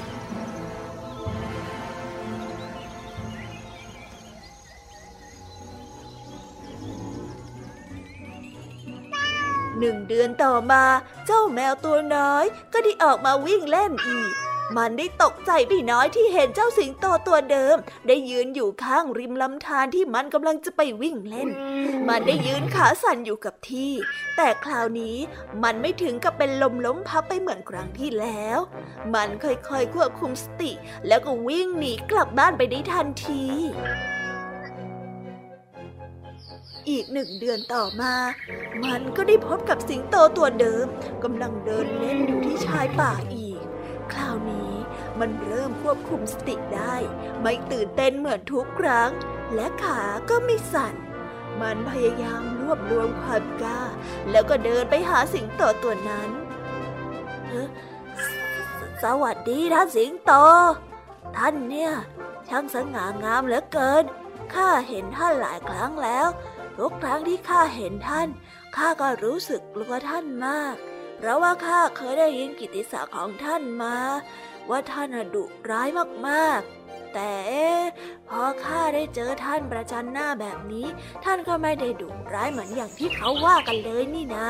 [9.80, 10.84] หนึ่งเดือนต่อมา
[11.26, 17.76] เจ้าแมวตัวน้อยก็ได้ออกมาวิ่งเล่นอีก มันได้ตกใจพี่น้อยที่เห็นเจ้าสิงโตตัวเดิม
[18.08, 21.50] ได้ยืนอยู่ข้างริมลำธารที่มันกำลังจะไปวิ่งเล่น
[22.08, 23.92] มันได้ยืนขาสั่นอยู่กับที่
[24.38, 25.18] แต่คราวนี้
[25.64, 28.60] มันไม่ถึงกับเป็นลมล้มพับไปเหมือนครั้งที่แล้ว
[29.14, 30.72] มันค่อยๆควบคุมสติ
[31.08, 33.44] แล้วก็วิ่งหนีกลับบ้านไปได้ทันที
[36.90, 38.14] อีกหนึ่งเดือนต่อมา
[38.86, 40.86] มันก็ได้พบกับสิงโตตัวเดิม
[41.24, 43.47] กำลังเดินเล่นอยู่ที่ชายป่าอีก
[44.14, 44.74] คราวนี้
[45.20, 46.96] มันเริ่มควบคุมสติได้
[47.42, 49.10] ไม่ตื่นเต้นเหมือนทุกครั้ง
[49.56, 50.96] และขาก็ไม่สั่น
[51.62, 53.82] มันพยายามรวบรวมความกล้า
[54.32, 56.30] แล้วก็เดินไปหาสิงโตตัวนั้น
[59.04, 60.34] สวัสดีท่านสิงโต
[61.38, 61.92] ท่านเนี่ย
[62.48, 64.04] ช่างสง่างามเหลือเกิน
[64.54, 66.28] ข้าเห็นท่านหลายครั้งแล้ว
[66.78, 68.28] ทุกครั้งที่ข้าเห็นท่าน
[68.76, 70.76] ข้าก็รู้สึกกลัวท่านมาก
[71.18, 73.98] เพราะว่าข้าเคยได้ยินกิติศักดิ์ของท่านมา
[74.70, 75.90] ว่าท่านดุร้าย
[76.28, 77.36] มากๆ แต่
[78.30, 80.88] พอข้าได้เจอท่านประจันหน้าแบบนี้
[81.26, 84.50] ท่านก็ไม่ได้ดุร้ายเหมือนอย่างที่เขาว่ากันเลยนี่นะ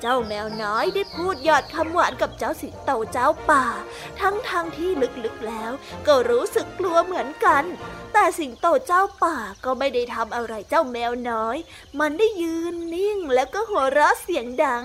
[0.00, 3.66] เจ้าแมวน้อยได้พูดหยอดคำหวานกับเจ้าสิงโตเจ้าป่า
[4.20, 4.90] ทั้งทางที่
[5.24, 5.72] ลึกๆแล้ว
[6.06, 7.64] ก็รู้สึกกลัวเหมือนกัน
[8.12, 11.56] แต่สิงโตเจ้าป่าก็ไม่ได้ทำอะไรเจ้าแมวน้อย
[12.00, 14.84] มันได้ยืนนิ่งแล้วก็หัวเราะเสียงดัง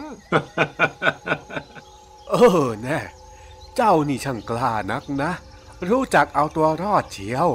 [2.30, 3.00] เออแน่
[3.76, 5.32] เจ้านี่ช่างกล้านักนะ
[5.90, 7.48] รู้จักเอาตัวรอดเชียว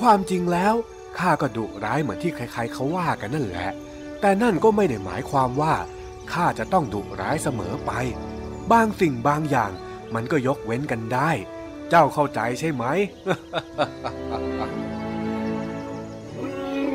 [0.00, 0.74] ความจริงแล้ว
[1.18, 3.70] ข้าก็ดุร้ายเหมือนที่ใครๆเขาว่ากันนั่นแหละ
[4.20, 5.74] แต่นั่นก็ไม่ได้หมายความว่า
[6.32, 7.92] ข้าจะต้องดุร้ายเสมอไป
[8.72, 9.72] บางสิ่งบางอย่าง
[10.14, 11.30] มันก็ยกเว้นกันได้
[11.88, 12.84] เจ้าเข้าใจใช่ไหม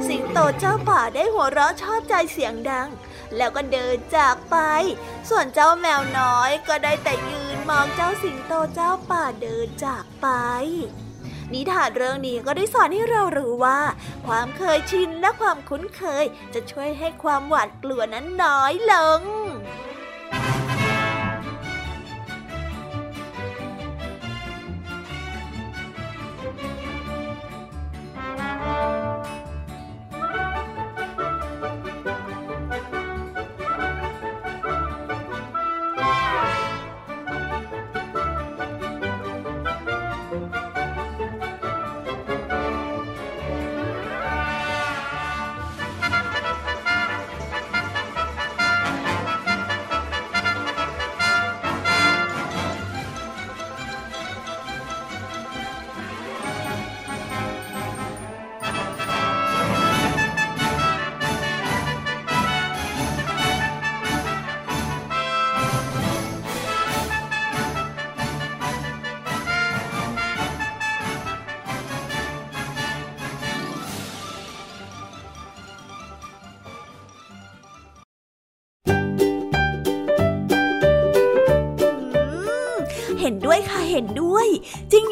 [0.07, 2.89] สิงโตเจ้าป่าได้หัวเราะชอบใจเสียงดัง
[3.37, 4.57] แล้วก็เดินจากไป
[5.29, 10.27] ส่วนเจ้าแมวน้อยก็ได้แต่ยืนมองเจ้าสิงโตเจ้าป่าเดินจากไป
[11.53, 13.79] นิทานเรื่องนี้ก็ได้สอนให้เรารู้ว่า
[14.27, 19.21] ความเคยชินและความคุ้นเคยจะช่วยให้ความหวาดกลัวนั้นน้อยลง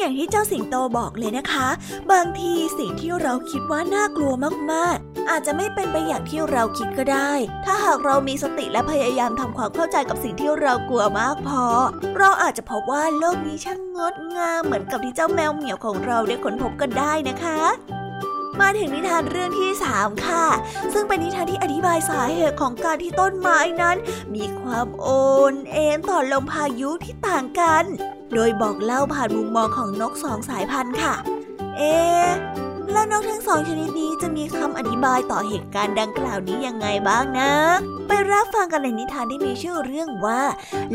[0.02, 1.68] อย่างที่เจ้าสิงโตบอกเลยนะคะ
[2.12, 4.32] บางทีสิ่งที่เราคิดว่าน่ากลัว
[4.72, 7.32] มากๆ อาจจะไม่เป็นไปอย่างที่เราคิดก็ได้
[7.64, 11.64] ถ้าหากเรามีสติและพยายามทำความเข้าใจกับสิ่งที่เรากลัวมากพอ
[12.18, 17.60] เราอาจจะพบว่าโลกนี้ช่างงดงามเหมือนกับที่เจ้าแมวเหมียวของเราได้ค้นพบกันได้นะคะ
[18.60, 20.46] มาถึงนิทานเรื่องที่ 3 ค่ะ
[20.92, 23.96] ซึ่งเป็นนิทานที่อธิบายสาเหตุของการที่ต้นไม้นั้น
[24.34, 25.08] มีความโอ
[25.52, 27.84] นเอ็นต่อลมพายุที่ต่างกัน
[28.34, 31.14] โดยบอกเล่าผ่านมุมมองของนกสองสายพันธุ์ค่ะ
[31.76, 31.94] เอ๊
[32.92, 37.52] แล้วนกทั้งสองชนิดนี้จะมีคำอธิบายต่อเหตุการณ์ดังกล่าวนี้ยังไงบ้างนะ
[38.06, 40.42] ไปรับฟังกันในนิทานที่มีชื่อเรื่องว่า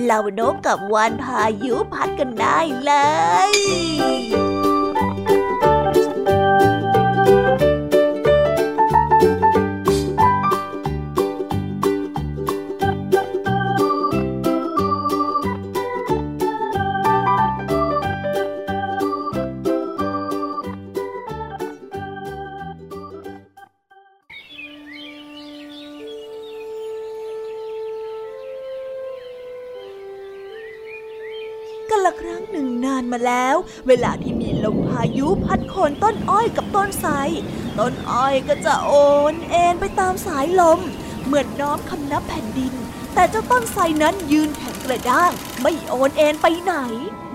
[0.01, 2.91] เหล่านกกับวานพายุพัดกันได้เล
[3.49, 4.46] ย
[33.87, 37.11] เวลาที่มีลมพายุพัดโคนต้นอ้อยกับต้นไทร
[37.79, 38.93] ต้นอ้อยก็จะโอ
[39.31, 40.79] นเอ็นไปตามสายลม
[41.25, 42.73] เหมือนน้อมคำนับแผ่นดิน
[43.13, 46.73] แต่เจ้าต้นไทรนั้นยืนแข็งกระด้าง ไม่โอนเอ็นไปไหน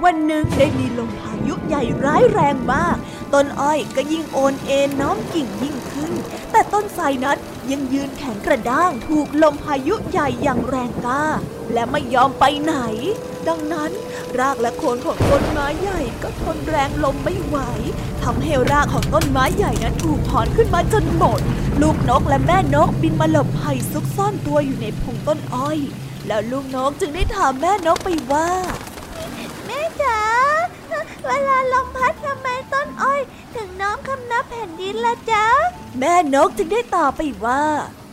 [0.05, 2.97] วันหนึ่งได้มีลมพายุใหญ่ร้ายแรงมาก
[3.35, 6.13] ต้นอ้อยก็ยิ่งโอนเอ็นน้อมกิ่งยิ่งขึ้น
[6.53, 7.39] แต่ต้นไทรนั้น
[7.71, 11.25] ยังยืนแข็งกระด้าง ถูกลมพายุใหญ่อย่างแรงกล้า
[11.73, 12.75] และไม่ยอมไปไหน
[13.49, 13.91] ดังนั้น
[14.39, 17.59] รากและโคนของต้นไม้ใหญ่ก็ทนแรงลมไม่ไหว
[18.23, 21.41] ทำให้รากของต้นไม้ใหญ่นั้นถูกถอนขึ้นมาจนหมด
[21.81, 25.79] ลูกนกและแม่นกบินมาหลบภัยซุกซ่อนตัวอยู่ในพงต้นอ้อย
[26.27, 28.49] แล้วลูกนกจึงได้ถามแม่นกไปว่า
[29.67, 30.21] แม่จ๋า
[31.27, 33.21] เวลาลมพัดทำไมต้นอ้อย
[33.57, 35.47] ถึงน้อมคำนับแผ่นดินละจ๊ะ
[35.99, 37.63] แม่นกจึงได้ตอบไปว่า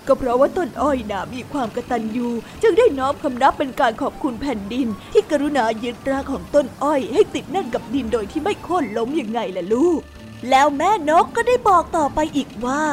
[0.09, 2.27] ก็เพราะว่าต้นอ้อยนะมีความกตัญญู
[2.61, 9.99] จึงได้น้อมคำนับเป็นการขอบคุณแผ่นดิน ที่กรุณายึดรากของต้นอ้อย ให้ติดแน่นกับดินโดยที่ไม่โค่นล้มยังไงล่ะลูก
[10.49, 12.83] แล้วแม่นกก็ได้บอกต่อไปอีกว่า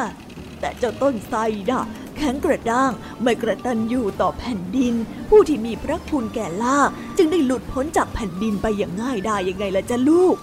[0.59, 1.83] แต่เจ้าต้นไทรนะ
[2.17, 2.91] แข็งกระด้าง
[3.23, 4.93] ไม่กระตันอยู่ต่อแผ่นดิน
[5.29, 6.79] ผู้ที่มีพระคุณแก่ล่า
[7.17, 10.35] จึงได้หลุดพ้นจากแผ่นดินไปอย่างง่ายได้ยังไงล่ะจ้ะลูก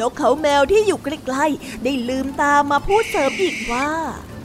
[0.00, 3.88] นกเขาแมวที่อยู่ใกล้ๆได้ลืมตามาพูดเสริมอีกว่า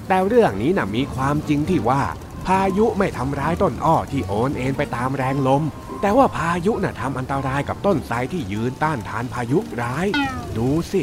[0.08, 2.04] แต่เรื่องนี้นะ่ะมีความจริงที่ว่า
[2.46, 5.64] พายุไม่ทำร้ายต้นอ้อที่โอนเอ็นไปตามแรงลม
[6.02, 10.08] แต่ว่าพายุน่ะทำอันตรายกับต้นไทรที่ยืนต้านทานพายุร้าย
[10.58, 11.02] ดูสิ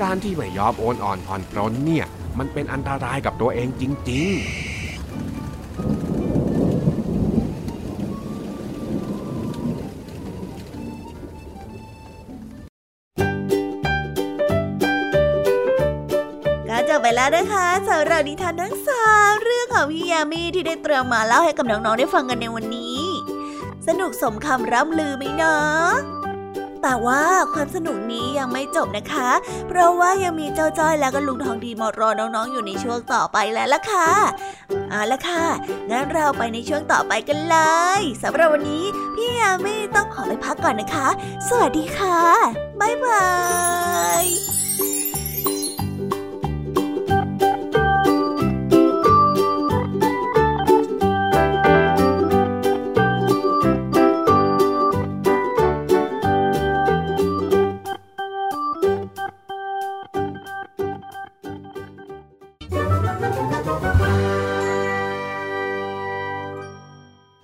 [0.00, 2.06] การที่ไม่ยอมโอนอ่อนผ่อนปลนเนี่ย
[2.38, 4.28] มันเป็นอันตรายกับตัวเองจริง
[4.60, 4.73] ๆ
[17.24, 23.00] แล้วนะคะสำหรับนิทานทั้งสามเรื่องของพี่ยามีที่ได้เตรียมมาเล่าให้กับน้องๆได้ฟังกันในวันนี้
[23.86, 25.90] สนุกสมคำร่ำลือไหมเนาะ
[26.82, 29.30] แต่ว่าความสนุกนี้ยังไม่จบนะคะ
[29.68, 34.10] เพราะว่ายังมีเจ้าจ้อยแล้วก็ลุงทองดีมารอน้องๆอยู่ในช่วงต่อไปแล้วล่ะค่ะ
[34.90, 35.44] เอาละค่ะ
[35.90, 37.56] งั้นเราไปในช่วงต่อไปกันเล
[38.00, 38.84] ยสำหรับวันนี้
[39.14, 41.08] พี่ยามีต้องขอไปพักก่อนนะคะ
[41.48, 42.20] สวัสดีค่ะ
[42.80, 43.24] บ๊ายบา
[44.24, 44.63] ย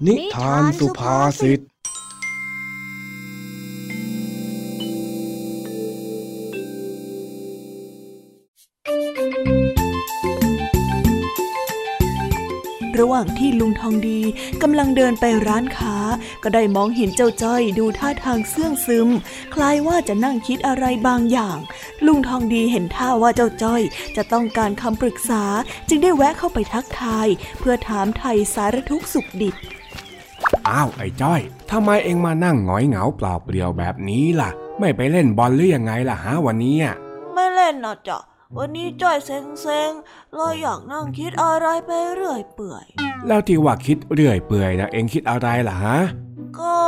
[0.06, 1.60] นิทานสุภาษิต
[13.00, 14.20] ระหว่างที่ลุงทองดี
[14.62, 15.96] กำลังเดินไปร้านค้า
[16.42, 19.08] ก็ได้มองเห็นเจ้าจ้อยดูท่าทางเสื่องซึม
[19.54, 21.58] คล้ายว่าจะนั่งคิดอะไรบางอย่าง
[22.06, 23.82] ลุงทองดีเห็นท่าว่าเจ้าจ้อย
[24.16, 25.44] จะต้องการคำปรึกษา
[25.88, 27.26] จึงได้แวะเข้าไปทักทาย
[27.58, 29.56] เพื่อถามไทยสารทุกสุขดิบ
[30.68, 36.94] อ้าวไอ้จ้อยทำไมเอ็งมานั่งหงอยเหงาเปล่าเปลี่ยวแบบนี้ล่ะ ไม่ไปเล่นบอลหรือยังไงล่ะฮะวันนี้อะ
[37.34, 38.18] ไม่เล่นนะจ๊ะ
[38.56, 39.90] วันนี้จ้อยเซ็งเซ็ง
[40.34, 42.86] เลยอยากนั่งคิดอะไรไปเรื่อยเปื่อย
[43.26, 45.98] แล้วที่ว่าคิดเรื่อยเปื่อยนะเอ็งคิดอะไรล่ะฮะ
[46.60, 46.78] ก็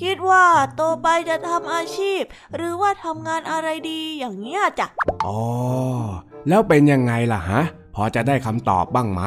[0.00, 2.22] คิดว่าโตไปจะทำอาชีพ
[2.56, 4.86] หรือว่าทำงานอะไรดีอย่างเงี้ยจ้ะ
[5.24, 5.40] อ๋อ
[6.48, 7.62] แล้วเป็นยังไงล่ะฮะ
[7.94, 9.22] พอจะได้คำตอบบ้างไหม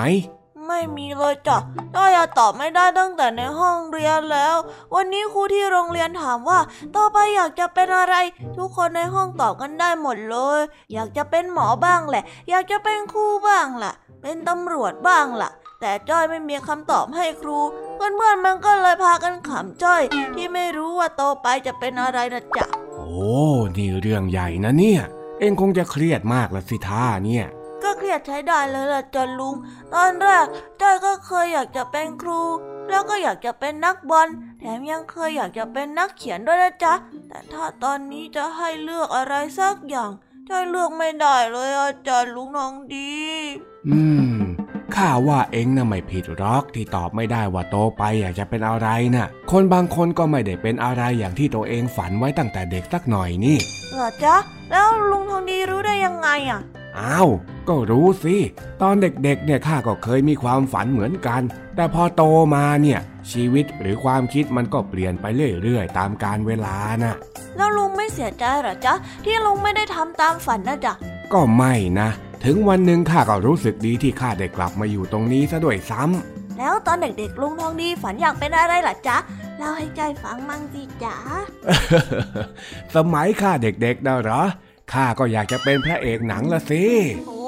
[0.72, 1.58] ไม่มีเลยจ้ะ
[1.96, 4.56] ต้อยตอบไม่ได้ตั้งแต่ในห้องเรียนแล้ว
[4.94, 6.60] วันนี้ครูที่โรงเรียนถามว่า
[6.96, 8.16] ต่อไปอยากจะเป็นอะไร
[8.58, 10.62] ทุกคนในห้องตอบกันได้หมดเลย
[10.94, 15.50] อยากจะเป็นหมอบ้างแหละ อยากจะเป็นครูบ้างล่ะ เป็นตำรวจบ้างล่ะ
[15.82, 17.60] แต่จ้อยไม่มีคำตอบให้ครู
[17.96, 20.02] เพื่อนๆมันก็เลยพากันขำจ้อย
[20.36, 22.66] ที่ไม่รู้ว่าโตไปจะเป็นอะไรนะจ๊ะ
[22.96, 23.14] โอ้
[23.78, 25.02] นี่เรื่องใหญ่นะเนี่ย
[25.40, 27.46] เองคงจะเครียดมากละสิท่าเนี่ย
[28.02, 29.56] เครียดใช้ได้เลยล่ะจันลุง
[29.94, 30.46] ตอนแรก
[30.82, 34.28] จ้อยก็เคยอยากจะเป็นครูแแล้วก็อยากจะเป็นนักบอล
[34.60, 36.94] แถมยังเคยอยากจะเป็นนักเขียนด้วยนะจ๊ะ
[37.28, 40.12] แต่ถ้าตอนนี้จะให้เลือกอะไรสักอย่าง
[40.50, 43.12] จ้อยเลือกไม่ได้เลยอาจารย์ลุงน้องดี
[43.88, 44.00] อื
[44.38, 44.42] ม
[44.96, 53.58] ข้าว่าเองน่ะไม่ผิดหรอกที่ตอบไม่ได้ว่าโตไปอยากจะเป็นอะไรน่ะ คนบางคนก็ไม่ได้เป็นอะไรอย่างที่ตัวเองฝันไว้ตั้งแต่เด็กสักหน่อยนี่
[53.94, 54.36] เหรอจ๊ะ
[54.72, 56.62] แล้วลุงทองดีรู้ได้ยังไงอะ
[57.00, 57.30] อ้าว
[57.70, 58.38] ก็รู้สิ
[58.82, 61.42] ตอนเด็กๆ เนี่ยข้าก็เคยมีความฝันเหมือนกัน
[61.76, 62.24] แต่พอโต
[62.56, 63.00] มาเนี่ย
[63.32, 65.26] ชีวิตหรือความคิดมันก็เปลี่ยนไป
[65.64, 67.16] เรื่อยๆ ตามกาลเวลาน่ะ
[67.58, 68.94] แล้วลุงไม่เสียใจเหรอจ๊ะ
[69.26, 70.94] ที่ลุงไม่ได้ทำตามฝันนะจ๊ะ
[71.34, 72.10] ก็ไม่นะ
[72.44, 79.18] ถึงวันหนึ่งข้าก็รู้สึกดีที่ข้าได้กลับมาอยู่ตรงนี้ซะด้วยซ้ำแล้วตอนเด็กๆ ลุงทองดีฝันอยากเป็นอะไรล่ะจ๊ะ
[79.58, 81.16] เล่าให้ใจอยฟังมั่งสิจ๊ะ
[82.96, 84.42] สมัยข้าเด็กๆนะเหรอ
[84.94, 86.84] ข้าก็อยากจะเป็นพระเอกหนังละสิ
[87.28, 87.42] โอ้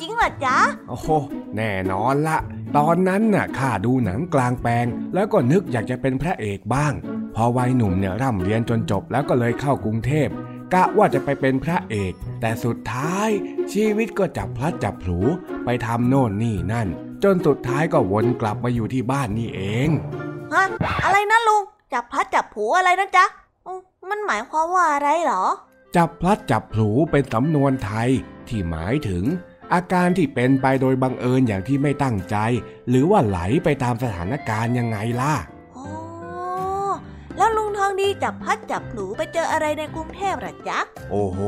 [0.00, 1.08] จริงเหรอจ๊ะ โอ้โห
[1.56, 2.38] แน่นอนละ
[2.76, 6.92] ตอนนั้นน่ะข้าดูหนังกลางแปลง แล้วก็นึกอยากจะเป็นพระเอกบ้าง
[7.34, 10.28] พอวัยหนุ่มเนี่ยร่ำเรียนจนจบแล้วก็เลยเข้ากรุงเทพ
[10.74, 13.28] กะว่าจะไปเป็นพระเอก แต่สุดท้าย
[13.72, 15.20] ชีวิตก็จับพลัดจับผลู
[15.64, 16.88] ไปทำโน่นนี่นั่น
[17.24, 19.88] จนสุดท้ายก็วนกลับมาอยู่ที่บ้านนี่เอง
[20.52, 20.62] ฮะ
[21.04, 21.62] อะไรนะลุง
[21.92, 23.24] จับพลัดจับผลูอะไรนะจ๊ะ
[23.66, 23.80] อืม
[24.10, 25.44] มันหมายความว่าอะไรเหรอ
[25.96, 28.08] จับพลัดจับผลูเป็นสำนวนไทย
[28.48, 29.24] ที่หมายถึง
[29.72, 32.36] อาการที่เป็นไปโดยบังเอิญอย่างที่ไม่ตั้งใจ
[32.88, 35.34] หรือว่าไหลไปตามสถานการณ์ยังไงล่ะ
[35.76, 35.88] อ๋อ
[37.36, 40.78] แล้วลุงทองดีจับพลัดจับผลูไปเจออะไรในกรุงเทพเหรอจ๊ะ
[41.10, 41.40] โอ้โห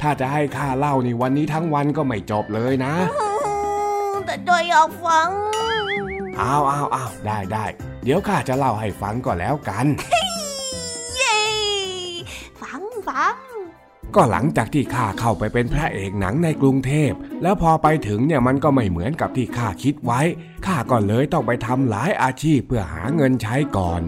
[0.00, 3.54] ถ้าจะให้ข้าเล่านี่วันนี้ทั้งวันก็ไม่จบเลยนะอื
[4.12, 5.28] มแต่จอยอยากฟัง
[6.40, 7.64] อ้าวอ้าวอ้าวได้ได้
[8.04, 10.31] เดี๋ยวข้าจะเล่าให้ฟังก็แล้วกันเย้
[13.08, 13.52] ฟังฟัง
[14.14, 20.20] ก็หลังจากที่ข้าเข้าไปเป็นพระเอกหนังในกรุงเทพ แล้วพอไปถึงเนี่ยมันก็ไม่เหมือนกับที่ข้าคิดไว้
[20.66, 24.00] ข้าก็เลยต้องไปทำหลายอาชีพเพื่อหาเงินใช้ก่อน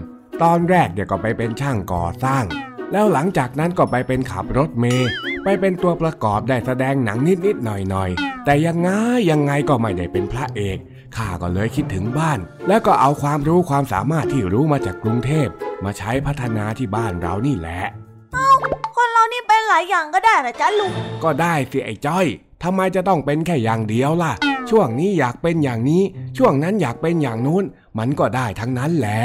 [0.43, 2.45] ตอนแรกเนี่ยก็ไปเป็นช่างก่อสร้าง
[2.91, 5.09] แล้วหลังจากนั้นก็ไปเป็นขับรถเมย์
[5.43, 8.89] ไปเป็นตัวประกอบได้แสดงหนังนิดๆหน่อยๆ แต่ยังไง
[9.31, 10.77] ยังไงก็ไม่ได้เป็นพระเอก
[11.15, 15.47] ข้าก็เลยคิดถึงบ้าน แล้วก็เอาความรู้ความสามารถที่รู้มาจากกรุงเทพ
[15.83, 17.81] มาใช้พัฒนาที่บ้านเรานี่แหละ
[18.35, 18.37] ค
[18.69, 18.84] น
[19.15, 20.91] เรานี่เป็นหลายอย่างก็ได้เหรอจ๊ะลุง
[21.23, 22.25] ก็ได้สิไอ้จ้อย
[22.63, 24.33] ทำไมจะต้องเป็นแค่อย่างเดียวล่ะ
[24.69, 26.03] ช่วงนี้อยากเป็นอย่างนี้
[26.37, 27.63] ช่วงนั้นอยากเป็นอย่างนู้น
[27.97, 29.21] มันก็ได้ทั้งนั้นแหละ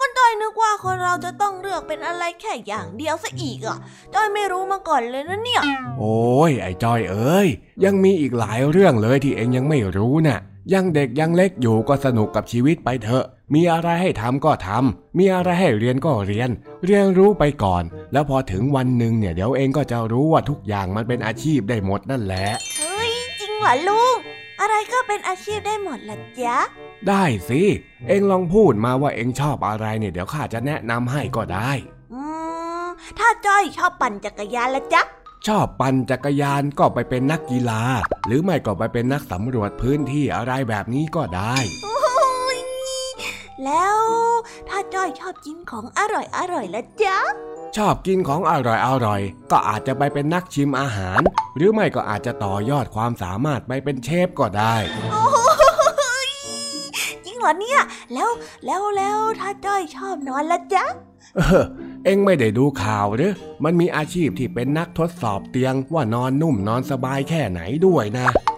[0.00, 3.78] ก็จอยนึกว่าคนเราจะต้องเลือกเป็นอะไรแค่อย่างเดียวซะอีกอะ
[4.14, 5.62] จอยไม่รู้มาก่อนเลยนะเนี่ย
[5.98, 7.48] โอ้ยไอ้จ้อยเอ้ย
[7.84, 10.40] ยังมีอีกหลายเรื่องเลยที่เองยังไม่รู้น่ะ
[10.72, 13.24] ยังเด็กยังเล็กอยู่ก็สนุกกับชีวิตไปเถอะ
[13.54, 16.50] มีอะไรให้ทำก็ทำมีอะไรให้เรียนก็เรียน
[16.84, 17.82] เรียนรู้ไปก่อน
[18.12, 24.14] แล้วพอถึงวันหนึ่งเนี่ยเดี๋ยวเองก็จะรู้ว่าทุกอย่างมันเป็นอาชีพได้หมดนั่นแหละ เฮ้ย จริงเหรอลุง
[24.60, 26.56] อะไรก็เป็นอาชีพได้หมดละจ๊ะ
[27.08, 27.62] ได้สิ
[28.08, 31.70] เองลองพูดมาว่าเองชอบอะไรเนี่ยเดี๋ยวข้าจะแนะนำให้ก็ได้
[32.12, 32.22] อื
[32.84, 32.86] ม
[33.18, 35.02] ถ้าจ้อยชอบปั่นจักรยานละจ๊ะ
[35.46, 37.82] ชอบปั่นจักรยานก็ไปเป็นนักกีฬา
[38.26, 41.97] หรือไม่ก็ไปเป็นนักสำรวจพื้นที่อะไรแบบนี้ก็ได้โอ้ย
[43.64, 43.96] แล้ว
[44.68, 47.18] ถ้าจ้อยชอบกินของอร่อยอร่อยละจ๊ะ
[47.76, 51.20] ชอบกินของอร่อยอร่อยๆก็อาจจะไปเป็นนักชิมอาหาร
[51.56, 54.74] หรือไม่ก็อาจจะต่อยอดความสามารถไปเป็นเชฟก็ได้
[55.12, 55.24] โอ้
[56.26, 56.28] ย
[57.24, 57.80] จริงเหรอเนี่ย
[58.14, 58.30] แล้ว
[58.66, 60.84] แล้วแล้วถ้าจ้อยชอบนอนละจ๊ะ
[61.36, 61.64] เออ
[62.04, 63.32] เอ็งไม่ได้ดูข่าวหรือ
[63.64, 68.57] มันมีอาชีพที่เป็นนักทดสอบเตียงว่านอนนุ่มนอนสบายแค่ไหนด้วยนะอุ้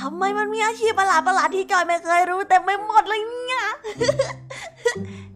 [0.00, 3.66] ทำไมมันมีอาชีพประหลาดประหลาดๆที่จอยไม่เคยรู้แต่ไม่หมดเลยเนี่ย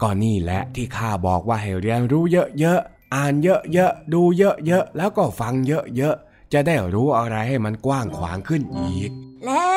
[0.00, 2.24] ก็นี่แหละที่ข้าบอกว่าให้เรียนรู้
[2.60, 9.10] เยอะๆ อ่านเยอะๆ ดูเยอะๆ แล้วก็ฟังเยอะๆ จะได้รู้อะไรให้มันกว้างขวางขึ้นอีก
[9.46, 9.74] แล้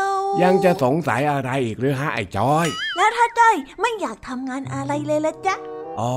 [0.00, 0.04] ว
[0.42, 2.66] ยังจะสงสัยอะไรอีกหรือฮะไอ้จอย
[2.96, 5.56] แล้วถ้าจ้อยไม่อยากทำงานอะไรเลยละจ๊ะ
[6.00, 6.14] อ๋อ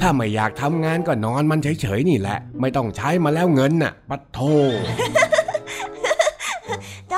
[0.00, 4.40] ถ้าไม่อยากทำงานก็นอนมันเฉยๆนี่แหละ ไม่ต้องใช้มาแล้วเงินน่ะ ปัดโท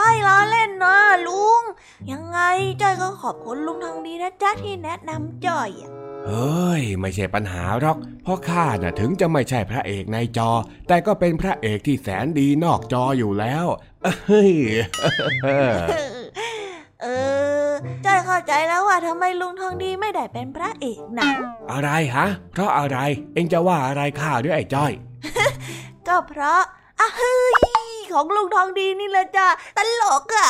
[0.05, 0.97] จ้อยล้อเล่นนะ
[1.27, 1.63] ลุง
[2.11, 2.39] ยังไง
[2.83, 5.91] จ้อยก็ขอบคุณลุงทองดีนะจ๊ะที่แนะนำจ้อยอะ
[6.27, 10.51] เฮ้ย ไม่ใช่ปัญหาหรอก เพราะข้าน่ะถึงจะไม่ใช่พระเอกในจอ
[10.89, 13.67] แต่ก็เป็นพระเอกที่แสนดีนอกจออยู่แล้ว
[14.27, 14.53] เฮ้ย
[15.43, 17.07] เอ
[17.67, 17.69] อ
[18.05, 21.37] จ้อยเข้าใจแล้วว่าทำไมลุงทองดีไม่ได้เป็นพระเอกหนัง
[21.73, 22.99] อะไรฮะ เพราะอะไร
[23.35, 24.93] เอ็งจะว่าอะไรข้าด้วยไอ้จ้อย
[26.09, 26.63] ก็เพราะ
[27.01, 27.55] อะเฮ้ย
[28.13, 29.47] ของลุงทองดีนี่แหละจ้ะ
[29.77, 30.49] ตลกอะ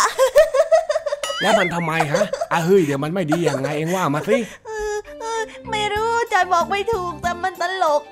[1.43, 4.37] แล้วมันทำไมฮะอะเฮ้ยเดี๋ยวมันไม่ดียังไงเอ็งว่ามาสิ
[4.67, 8.03] เออเออไม่รู้จอยบอกไม่ถูกแต่มันตลก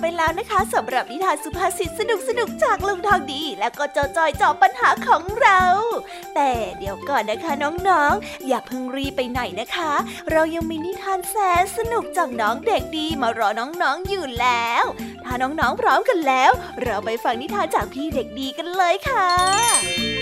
[0.00, 5.62] ไปแล้วนะคะสำหรับนิทานสุภาษิตสนุกสนุกจากลุงทองดี และก็เจ้าจอยจอบปัญหาของเรา
[6.34, 7.52] แต่เดี๋ยวก่อนนะคะ
[7.88, 9.92] น้องๆอย่าเพิ่งรีไปไหนนะคะ
[10.30, 14.84] เรายังมีนิทานแสนสนุกจากน้องเด็กดีมารอน้องๆอยู่แล้ว
[15.24, 16.50] ถ้าน้องๆพร้อมกันแล้ว
[16.82, 20.15] เราไปฟังนิทานจากพี่เด็กดีกันเลยค่ะ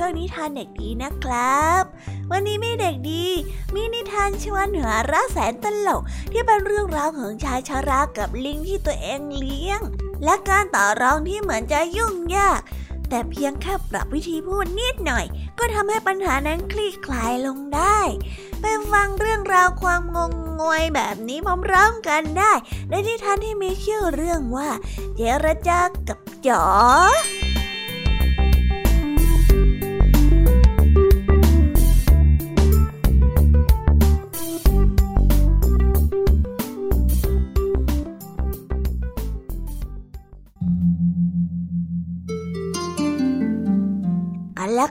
[0.00, 1.82] ช่วงนิทานเด็กดีนะครับ
[2.30, 3.26] วันนี้มีเด็กดี
[3.74, 9.80] มีนิทานชวนหัวเราะแสนตลก ที่เป็นเรื่องราวของชายชารากับลิงที่ตัวเองเลี้ยง
[10.24, 12.60] และการต่อรองที่เหมือนจะยุ่งยาก
[13.08, 15.24] แต่เพียงแค่ปรับวิธีพูดนิดหน่อย
[15.58, 17.98] ก็ทำให้ปัญหานั้นคลี่คลายลงได้
[18.60, 22.52] ไปฟังเรื่องราวความงงงวยแบบนี้พร้อมๆกันได้
[22.90, 24.68] ในที่ทานที่มีชื่อเรื่องว่า
[25.16, 26.64] เจรจากับจ๋อ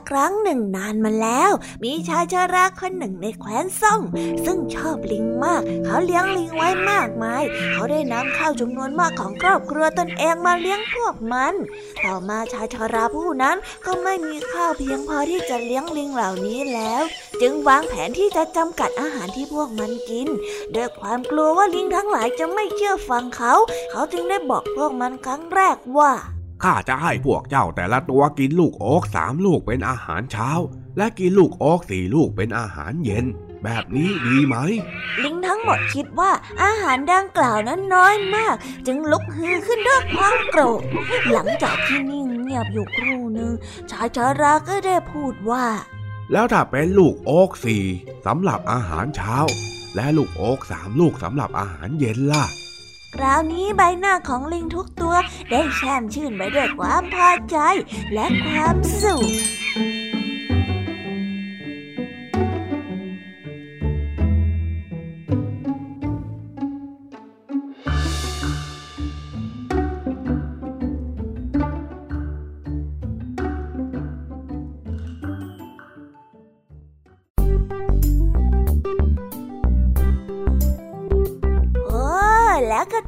[0.08, 1.50] ครั้งหนึ่งนานมาแล้ว
[1.84, 4.00] มีชายชราคนหนึ่งในแคว้นซ่อง
[4.44, 7.42] ซึ่งชอบลิงมาก เขาเลี้ยงลิงไว้มากมาย
[7.72, 11.54] เขาได้นำข้าวจำนวนมากของครอบครัวตนเองมาเลี้ยงพวกมัน
[12.04, 13.56] ต่อมาชายชราผู้นั้น
[13.86, 17.02] ก็ไม่มีข้าวเพียงพอที่จะเลี้ยงลิงเหล่านี้แล้ว
[17.40, 20.28] จึงวางแผนที่จะจำกัดอาหารที่พวกมันกิน
[20.74, 23.54] ด้วยความกลัวว่าลิงทั้งหลายจะไม่เชื่อฟังเขา
[23.90, 26.12] เขาจึงได้บอกพวกมันครั้งแรกว่า
[26.62, 30.50] ข้าจะให้พวกเจ้าแต่ละตัวกินลูกโอ๊กสามลูกเป็นอาหารเช้า
[30.96, 33.26] และกินลูกโอ๊กสี่ลูกเป็นอาหารเย็น
[33.64, 34.56] แบบนี้ดีไหม
[35.22, 36.30] ลิงทั้งหมดคิดว่า
[36.62, 38.54] อาหารดังกล่าวนั้นน้อยมาก
[38.86, 40.82] จึงลุกฮือขึ้นด้วยความโกรธ
[41.32, 43.52] หลังจากที่นิ่งเงียบอยู่ครู่หนึ่ง
[43.90, 45.66] ชายชาราก็ได้พูดว่า
[46.32, 47.84] แล้วถ้าเป็นลูกโอ๊กสี่
[48.26, 49.36] สำหรับอาหารเช้า
[49.96, 52.44] และลูกโอ๊กสามลูกสำหรับอาหารเย็นล่ะ
[53.14, 55.14] คราวนี้ใบหน้าของลิงทุกตัว
[55.50, 57.56] ได้แช่มชื่นไปด้วยความพอใจ
[58.14, 59.28] และความสุข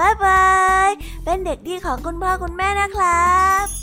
[0.00, 0.44] บายบา
[0.88, 0.90] ย
[1.24, 3.28] เป็นเด็กดีของคุณพ่อคุณแม่นะครั
[3.64, 3.80] บ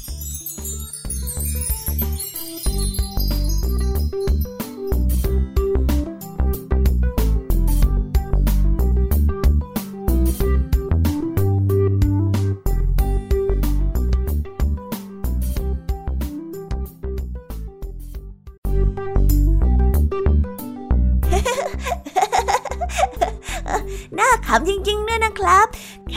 [24.47, 25.67] ขำจริงๆด้วยนะครับ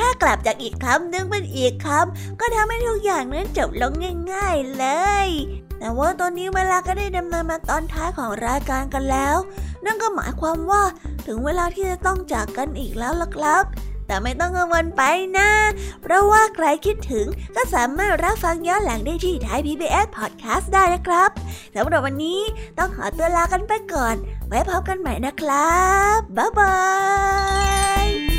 [0.00, 3.92] แค่กลับจากอีกคำนึงเป็นอีกคำก็ทำให้ทุกอย่างนั้นจบลง
[4.32, 4.86] ง่าย ๆเล
[5.26, 5.28] ย
[5.78, 9.36] แต่ว่าตอนนี้เวลาก็ได้ดำเนินมาตอนท้ายของรายการกันแล้ว
[9.84, 10.82] นั่นก็หมายความว่า
[11.26, 13.64] ถึงเวลาที่จะต้องจากกันอีกแล้วล่ะครับ
[14.06, 15.02] แต่ไม่ต้องกังวลไป
[15.38, 15.50] นะ
[16.02, 17.26] เพราะว่าใครคิดถึง
[17.56, 21.30] ก็สามารถรับฟังย้อนหลังได้ที่ไทย PBS Podcast ได้นะครับ
[21.76, 22.40] สำหรับวันนี้
[22.78, 24.14] ต้องขอตัวลากันไปก่อน
[24.48, 25.80] ไว้พบกันใหม่นะครั
[26.16, 26.76] บ บ๊ายบา
[28.06, 28.29] ย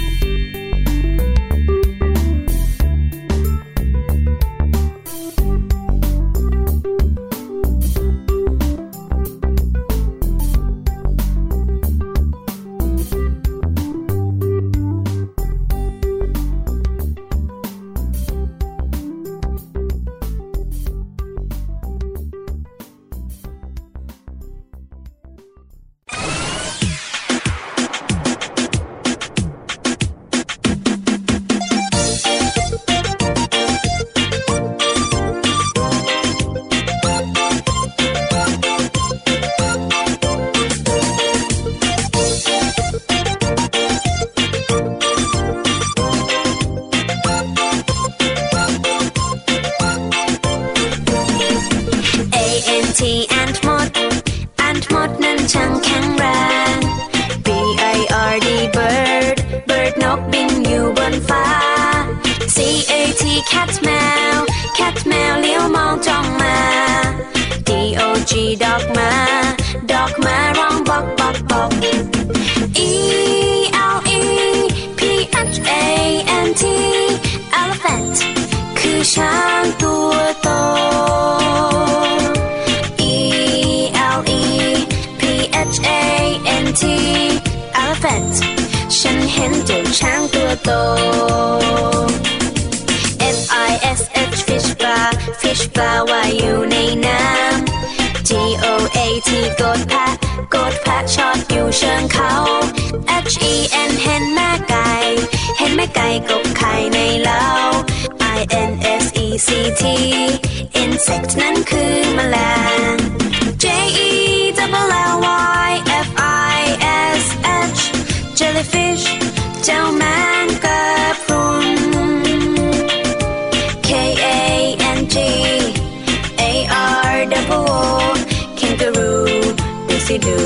[130.14, 130.38] สิดู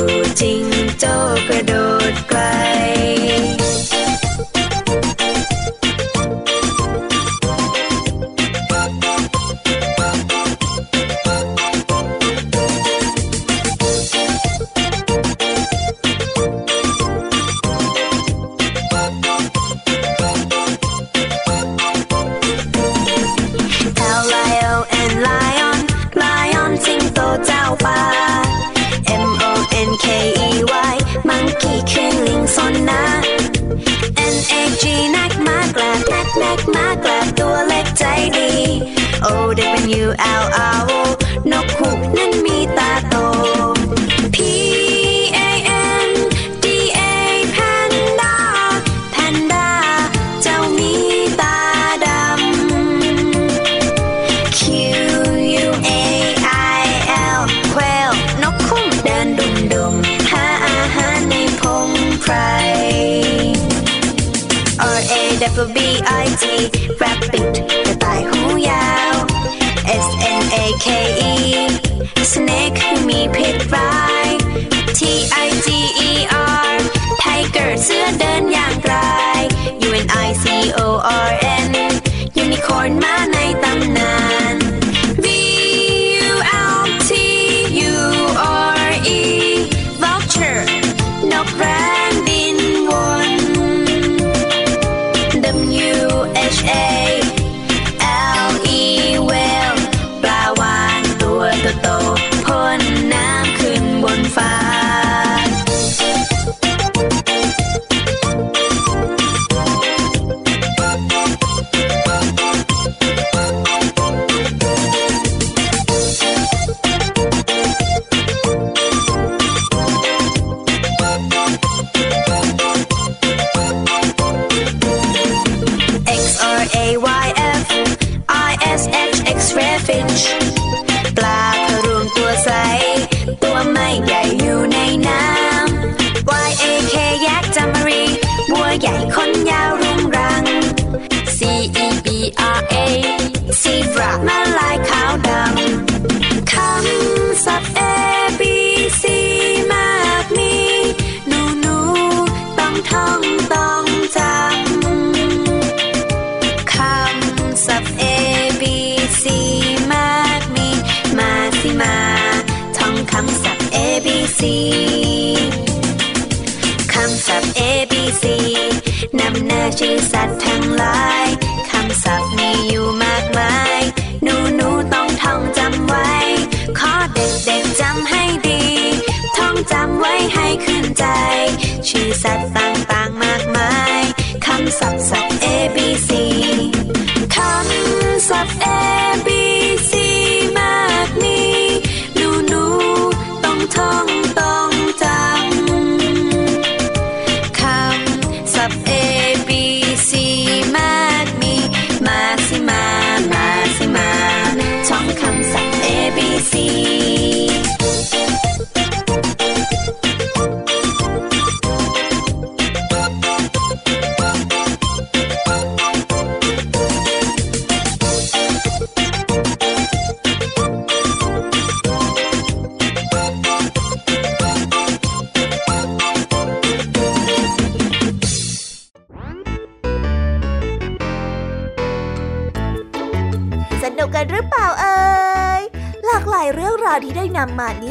[0.41, 0.63] จริง
[0.99, 1.05] โจ
[1.47, 1.94] กระโดด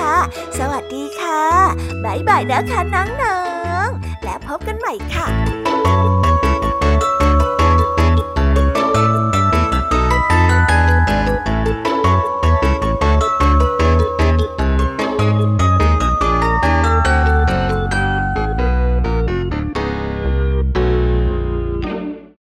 [0.01, 0.17] ค่ะ
[0.59, 1.43] สวัสดีค่ะ
[2.05, 3.41] บ๊ายบายนะคะน้อ
[3.85, 5.27] งๆ และพบกันใหม่ค่ะ